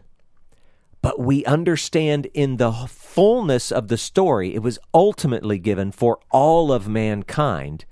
[1.01, 6.71] but we understand in the fullness of the story, it was ultimately given for all
[6.71, 7.85] of mankind.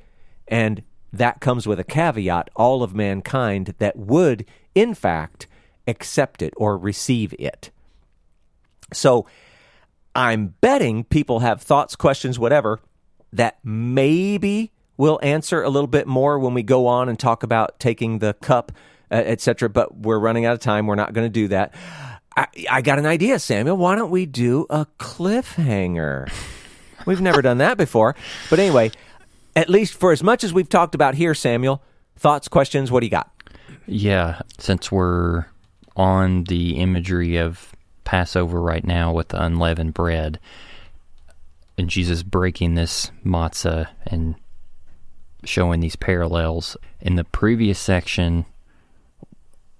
[0.47, 4.45] And that comes with a caveat all of mankind that would,
[4.75, 5.47] in fact,
[5.87, 7.71] accept it or receive it.
[8.93, 9.25] So
[10.19, 12.81] I'm betting people have thoughts, questions, whatever,
[13.31, 17.79] that maybe we'll answer a little bit more when we go on and talk about
[17.79, 18.73] taking the cup,
[19.09, 19.69] uh, etc.
[19.69, 20.87] But we're running out of time.
[20.87, 21.73] We're not going to do that.
[22.35, 23.77] I, I got an idea, Samuel.
[23.77, 26.29] Why don't we do a cliffhanger?
[27.05, 28.13] We've never done that before.
[28.49, 28.91] But anyway,
[29.55, 31.81] at least for as much as we've talked about here, Samuel,
[32.17, 33.31] thoughts, questions, what do you got?
[33.85, 35.45] Yeah, since we're
[35.95, 37.73] on the imagery of
[38.09, 40.39] Passover right now with the unleavened bread
[41.77, 44.33] and Jesus breaking this matzah and
[45.43, 46.75] showing these parallels.
[46.99, 48.47] In the previous section,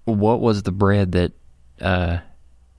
[0.06, 1.32] what was the bread that
[1.82, 2.20] uh,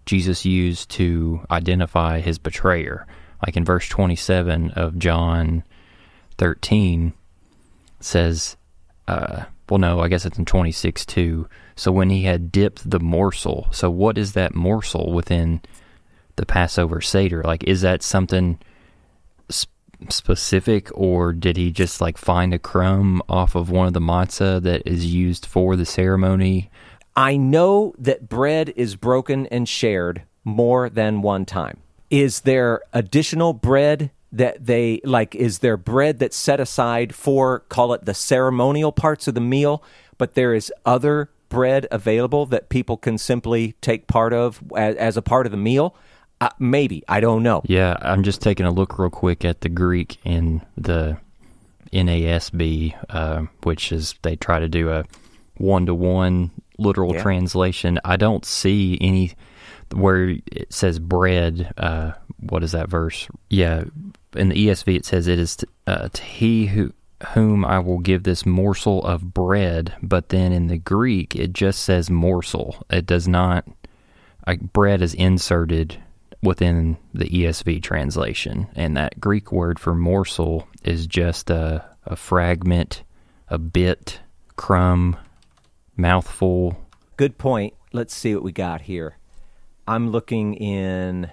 [0.07, 3.09] Jesus used to identify his betrayer?
[3.45, 5.65] Like in verse 27 of John
[6.39, 7.13] 13,
[7.99, 8.57] says,
[9.09, 11.49] uh, well, no, I guess it's in 26 too.
[11.81, 15.63] So when he had dipped the morsel, so what is that morsel within
[16.37, 17.43] the Passover Seder?
[17.43, 18.59] Like, is that something
[19.49, 19.73] sp-
[20.11, 24.63] specific, or did he just like find a crumb off of one of the matzah
[24.63, 26.71] that is used for the ceremony?
[27.17, 31.79] I know that bread is broken and shared more than one time.
[32.11, 35.35] Is there additional bread that they like?
[35.35, 39.83] Is there bread that's set aside for, call it the ceremonial parts of the meal,
[40.19, 45.17] but there is other bread available that people can simply take part of as, as
[45.19, 45.95] a part of the meal?
[46.41, 47.03] Uh, maybe.
[47.07, 47.61] I don't know.
[47.67, 51.19] Yeah, I'm just taking a look real quick at the Greek in the
[51.93, 55.05] NASB, uh, which is they try to do a
[55.59, 57.23] one to one literal Yeah.
[57.23, 57.99] translation.
[58.05, 59.33] I don't see any
[59.93, 61.73] where it says bread.
[61.77, 63.29] Uh, what is that verse?
[63.51, 63.85] Yeah,
[64.35, 66.93] in the ESV it says it is uh, to he who
[67.29, 69.95] whom I will give this morsel of bread.
[70.03, 72.85] But then in the Greek it just says morsel.
[72.91, 73.67] It does not.
[74.47, 76.03] Like bread is inserted
[76.43, 83.03] within the ESV translation, and that Greek word for morsel is just a, a fragment,
[83.49, 84.21] a bit,
[84.57, 85.17] crumb,
[85.97, 86.79] mouthful.
[87.17, 87.75] Good point.
[87.93, 89.19] Let's see what we got here.
[89.87, 91.31] I'm looking in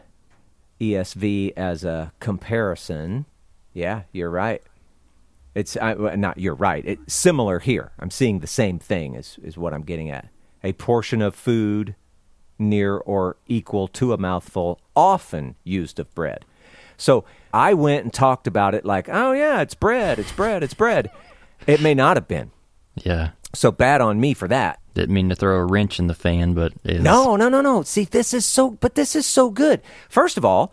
[0.82, 3.26] ESV as a comparison.
[3.74, 4.62] Yeah, you're right.
[5.58, 6.86] It's I, not you're right.
[6.86, 7.92] It's similar here.
[8.00, 10.28] I'm seeing the same thing is is what I'm getting at.
[10.64, 11.96] A portion of food
[12.60, 16.46] near or equal to a mouthful, often used of bread.
[16.96, 20.74] So I went and talked about it like, oh yeah, it's bread, it's bread, it's
[20.76, 21.10] bread.
[21.66, 22.52] It may not have been.
[22.96, 24.80] Yeah, So bad on me for that.
[24.94, 27.82] didn't mean to throw a wrench in the fan, but No, no, no, no.
[27.84, 29.82] See, this is so, but this is so good.
[30.10, 30.72] First of all,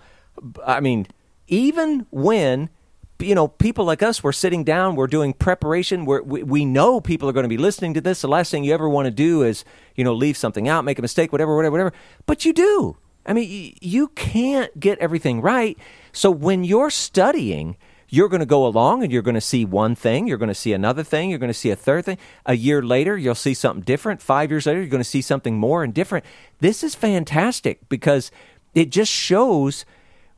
[0.66, 1.06] I mean,
[1.46, 2.70] even when
[3.18, 7.00] you know people like us, we're sitting down, we're doing preparation, we're, we we know
[7.00, 8.20] people are going to be listening to this.
[8.20, 10.98] The last thing you ever want to do is you know leave something out, make
[10.98, 11.92] a mistake, whatever, whatever, whatever.
[12.26, 12.96] But you do.
[13.26, 15.78] I mean, you, you can't get everything right.
[16.12, 17.76] So when you're studying.
[18.10, 20.28] You're going to go along and you're going to see one thing.
[20.28, 21.30] You're going to see another thing.
[21.30, 22.18] You're going to see a third thing.
[22.46, 24.22] A year later, you'll see something different.
[24.22, 26.24] Five years later, you're going to see something more and different.
[26.60, 28.30] This is fantastic because
[28.72, 29.84] it just shows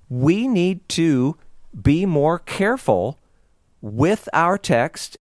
[0.08, 1.36] we need to
[1.80, 3.18] be more careful
[3.80, 5.16] with our text.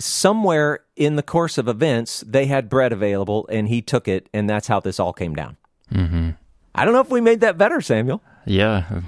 [0.00, 4.48] Somewhere in the course of events, they had bread available and he took it, and
[4.48, 5.56] that's how this all came down.
[5.92, 6.30] Mm-hmm.
[6.74, 8.22] I don't know if we made that better, Samuel.
[8.46, 9.00] Yeah,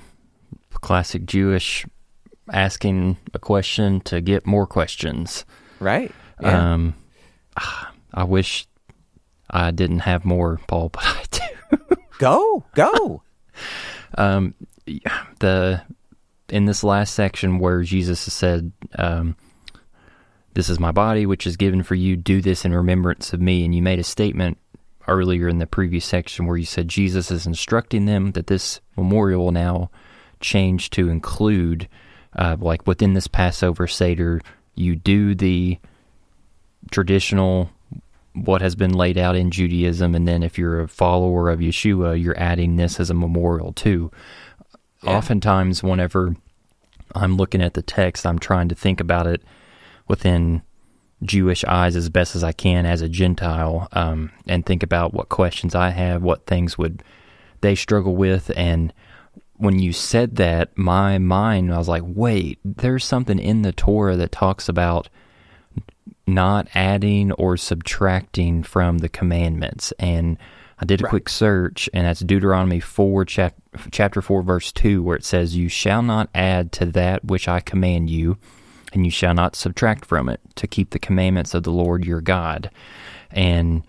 [0.72, 1.86] classic Jewish
[2.52, 5.44] asking a question to get more questions.
[5.78, 6.12] Right?
[6.40, 6.72] Yeah.
[6.72, 6.94] Um,
[8.12, 8.66] I wish
[9.48, 11.96] I didn't have more, Paul, but I do.
[12.18, 13.22] go, go.
[14.16, 14.54] um,
[15.38, 15.82] the
[16.50, 19.36] in this last section where Jesus said, um,
[20.54, 22.16] "This is my body, which is given for you.
[22.16, 24.58] Do this in remembrance of me." And you made a statement
[25.08, 29.44] earlier in the previous section where you said Jesus is instructing them that this memorial
[29.44, 29.90] will now
[30.40, 31.88] change to include,
[32.36, 34.40] uh, like within this Passover Seder,
[34.74, 35.78] you do the
[36.90, 37.70] traditional
[38.32, 42.20] what has been laid out in Judaism, and then if you're a follower of Yeshua,
[42.22, 44.10] you're adding this as a memorial too.
[45.02, 45.16] Yeah.
[45.16, 46.36] Oftentimes, whenever
[47.14, 49.42] I'm looking at the text, I'm trying to think about it
[50.08, 50.62] within
[51.22, 55.28] Jewish eyes as best as I can as a Gentile, um, and think about what
[55.28, 57.02] questions I have, what things would
[57.60, 58.92] they struggle with, and
[59.60, 64.16] when you said that, my mind, I was like, wait, there's something in the Torah
[64.16, 65.10] that talks about
[66.26, 69.92] not adding or subtracting from the commandments.
[69.98, 70.38] And
[70.80, 71.10] I did a Right.
[71.10, 73.54] quick search, and that's Deuteronomy 4, chap-
[73.90, 77.60] chapter 4, verse 2, where it says, You shall not add to that which I
[77.60, 78.38] command you,
[78.92, 82.20] and you shall not subtract from it, to keep the commandments of the Lord your
[82.22, 82.70] God.
[83.30, 83.82] And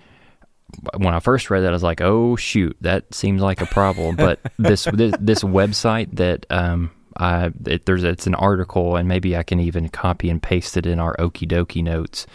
[0.98, 4.16] when I first read that, I was like, "Oh shoot, that seems like a problem."
[4.16, 9.36] But this this, this website that um, I it, there's it's an article, and maybe
[9.36, 12.28] I can even copy and paste it in our okie dokie notes.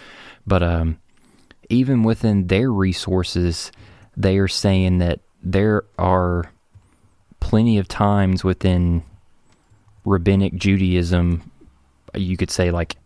[0.46, 0.98] But um,
[1.70, 3.70] even within their resources,
[4.16, 6.50] they are saying that there are
[7.40, 9.02] plenty of times within
[10.04, 11.50] rabbinic Judaism,
[12.14, 12.96] you could say like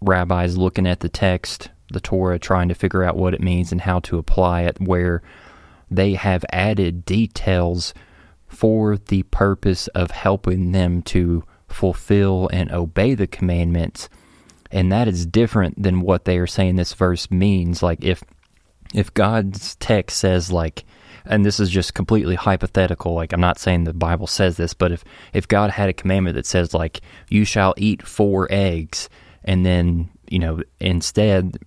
[0.00, 3.80] rabbis looking at the text, the Torah, trying to figure out what it means and
[3.80, 5.22] how to apply it, where
[5.90, 7.94] they have added details
[8.46, 14.08] for the purpose of helping them to fulfill and obey the commandments.
[14.70, 17.82] And that is different than what they are saying this verse means.
[17.82, 18.22] Like if
[18.94, 20.84] if God's text says like
[21.26, 24.92] and this is just completely hypothetical, like I'm not saying the Bible says this, but
[24.92, 29.08] if if God had a commandment that says like you shall eat four eggs
[29.44, 31.58] and then, you know, instead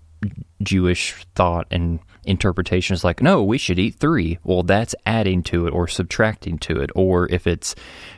[0.62, 4.38] Jewish thought and interpretation is like, no, we should eat three.
[4.44, 6.92] Well, that's adding to it or subtracting to it.
[6.96, 7.74] Or if it's,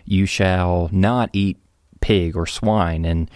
[0.05, 1.57] you shall not eat
[2.01, 3.29] pig or swine, and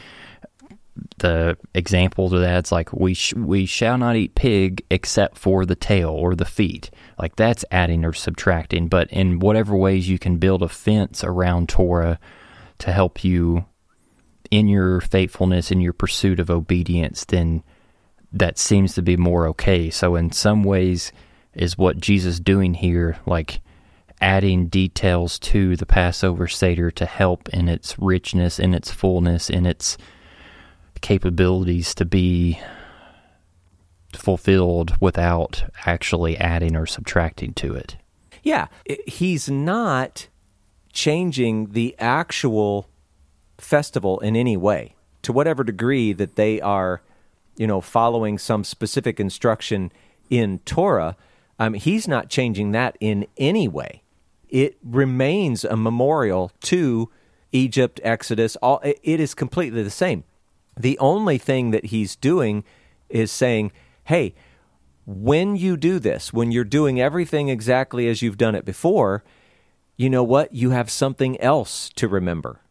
[1.18, 5.76] the example to that's like we sh- we shall not eat pig except for the
[5.76, 6.92] tail or the feet.
[7.18, 8.88] Like that's adding or subtracting.
[8.88, 12.20] But in whatever ways you can build a fence around Torah
[12.80, 13.66] to help you
[14.52, 17.64] in your faithfulness in your pursuit of obedience, then
[18.32, 19.90] that seems to be more okay.
[19.90, 21.12] So in some ways
[21.54, 23.62] is what Jesus doing here like
[24.22, 29.66] adding details to the Passover Seder to help in its richness, in its fullness, in
[29.66, 29.98] its
[31.04, 32.60] capabilities to be
[34.14, 37.98] fulfilled without actually adding or subtracting to it.
[38.42, 38.68] Yeah,
[39.06, 40.28] he's not
[40.92, 42.90] changing the actual
[43.58, 44.96] festival in any way.
[45.24, 47.02] To whatever degree that they are,
[47.58, 49.92] you know, following some specific instruction
[50.30, 51.16] in Torah,
[51.60, 54.04] um, he's not changing that in any way.
[54.50, 57.10] It remains a memorial to
[57.52, 58.56] Egypt, Exodus.
[58.58, 60.24] All it is completely the same.
[60.78, 62.64] The only thing that he's doing
[63.10, 63.72] is saying,
[64.06, 64.34] hey,
[65.06, 69.24] when you do this, when you're doing everything exactly as you've done it before,
[69.98, 70.54] you know what?
[70.54, 72.62] You have something else to remember.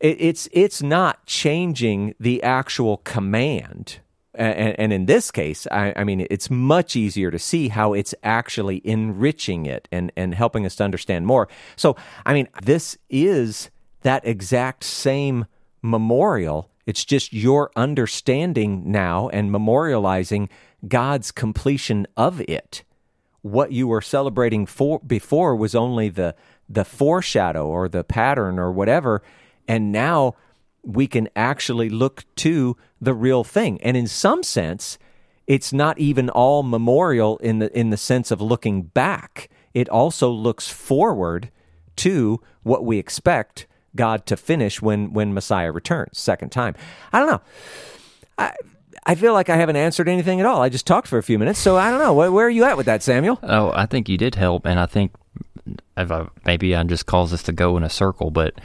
[0.00, 4.00] it's it's not changing the actual command.
[4.34, 8.80] And, in this case, I, I, mean, it's much easier to see how it's actually
[8.84, 11.48] enriching it and, and helping us to understand more.
[11.74, 13.70] So, I mean, this is
[14.02, 15.46] that exact same
[15.82, 20.48] memorial it's just your understanding now and memorializing
[20.88, 22.82] God's completion of it.
[23.42, 26.34] What you were celebrating for before was only the
[26.66, 29.22] the foreshadow or the pattern or whatever,
[29.68, 30.34] and now
[30.82, 33.78] we can actually look to the real thing.
[33.82, 34.96] And in some sense,
[35.46, 39.50] it's not even all memorial in the in the sense of looking back.
[39.74, 41.50] It also looks forward
[41.96, 43.66] to what we expect
[43.98, 46.74] God to finish when when Messiah returns second time.
[47.12, 47.40] I don't know.
[48.38, 48.54] I
[49.04, 50.62] I feel like I haven't answered anything at all.
[50.62, 52.14] I just talked for a few minutes, so I don't know.
[52.14, 53.38] Where, where are you at with that, Samuel?
[53.42, 55.12] Oh, I think you did help, and I think
[55.96, 58.30] I, maybe I just caused us to go in a circle.
[58.30, 58.60] But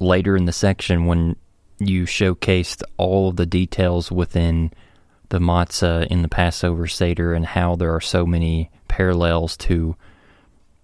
[0.00, 1.36] later in the section, when
[1.78, 4.72] you showcased all of the details within
[5.30, 9.96] the matzah in the Passover Seder and how there are so many parallels to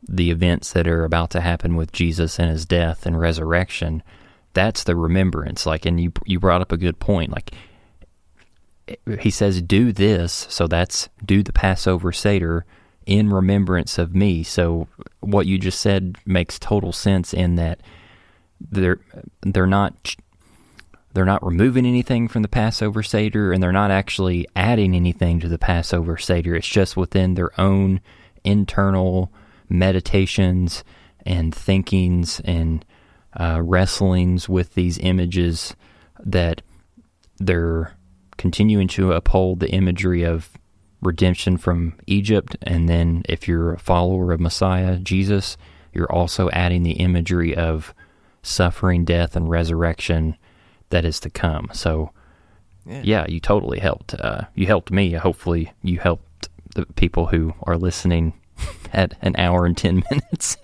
[0.09, 4.03] the events that are about to happen with Jesus and his death and resurrection,
[4.55, 5.67] that's the remembrance.
[5.67, 7.31] Like, and you you brought up a good point.
[7.31, 7.53] Like,
[9.21, 12.65] he says, "Do this," so that's do the Passover Seder
[13.07, 14.43] in remembrance of me.
[14.43, 14.89] So,
[15.21, 17.81] what you just said makes total sense in that
[18.61, 19.01] they're
[19.43, 20.17] they're not
[21.15, 25.49] they're not removing anything from the Passover Seder, and they're not actually adding anything to
[25.49, 26.55] the Passover Seder.
[26.55, 28.01] It's just within their own
[28.45, 29.33] internal
[29.69, 30.85] meditations
[31.25, 32.85] and thinkings and
[33.39, 35.77] uh, wrestlings with these images
[36.25, 36.63] that
[37.39, 37.95] they're
[38.37, 40.51] continuing to uphold the imagery of
[41.01, 42.57] redemption from Egypt.
[42.63, 45.57] And then, if you're a follower of Messiah, Jesus,
[45.93, 47.95] you're also adding the imagery of
[48.43, 50.37] suffering, death, and resurrection
[50.91, 51.69] that is to come.
[51.73, 52.11] So,
[52.87, 54.15] yeah, yeah you totally helped.
[54.15, 55.13] Uh, you helped me.
[55.13, 58.33] Hopefully, you helped the people who are listening
[58.93, 60.57] at an hour and 10 minutes.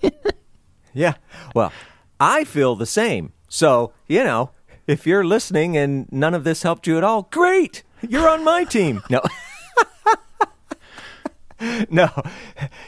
[0.93, 1.15] yeah.
[1.53, 1.71] Well,
[2.19, 3.33] I feel the same.
[3.47, 4.51] So, you know,
[4.87, 7.83] if you're listening and none of this helped you at all, great.
[8.07, 9.01] You're on my team.
[9.09, 9.21] No.
[11.89, 12.09] no.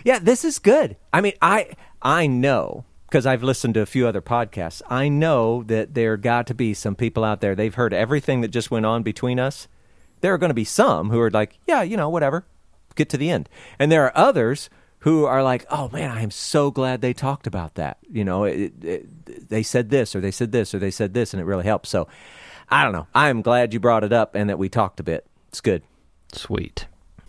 [0.03, 0.97] Yeah, this is good.
[1.13, 1.71] I mean, I
[2.01, 4.81] I know because I've listened to a few other podcasts.
[4.89, 7.55] I know that there got to be some people out there.
[7.55, 9.67] They've heard everything that just went on between us.
[10.21, 12.45] There are going to be some who are like, yeah, you know, whatever.
[12.95, 13.47] Get to the end.
[13.79, 14.69] And there are others
[14.99, 18.43] who are like, "Oh man, I am so glad they talked about that." You know,
[18.45, 21.45] it, it, they said this or they said this or they said this, and it
[21.45, 21.89] really helps.
[21.89, 22.07] So,
[22.69, 23.07] I don't know.
[23.13, 25.25] I am glad you brought it up and that we talked a bit.
[25.49, 25.83] It's good.
[26.33, 26.87] Sweet.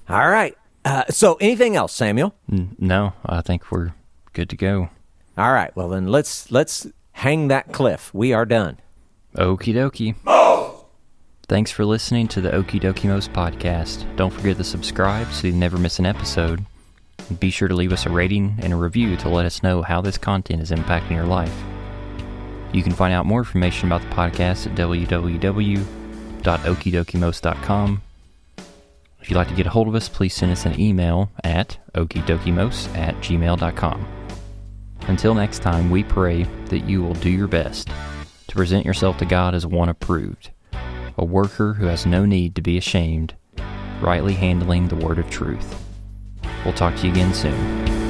[0.08, 0.56] All right.
[0.84, 2.34] Uh, so, anything else, Samuel?
[2.48, 3.92] No, I think we're
[4.32, 4.88] good to go.
[5.36, 5.74] All right.
[5.76, 8.12] Well, then let's let's hang that cliff.
[8.14, 8.78] We are done.
[9.36, 10.14] Okie dokie.
[11.48, 14.04] Thanks for listening to the Okie Dokie Most podcast.
[14.16, 16.64] Don't forget to subscribe so you never miss an episode.
[17.40, 20.00] Be sure to leave us a rating and a review to let us know how
[20.00, 21.54] this content is impacting your life.
[22.72, 25.98] You can find out more information about the podcast at www.ocdokie.com.
[26.44, 28.02] help.okidokimos.com.
[29.20, 31.78] If you'd like to get a hold of us, please send us an email at
[31.94, 34.06] okidokimos at gmail.com.
[35.02, 37.88] Until next time, we pray that you will do your best
[38.46, 40.50] to present yourself to God as one approved,
[41.16, 43.34] a worker who has no need to be ashamed,
[44.00, 45.87] rightly handling the word of truth.
[46.68, 48.07] We'll talk to you again soon.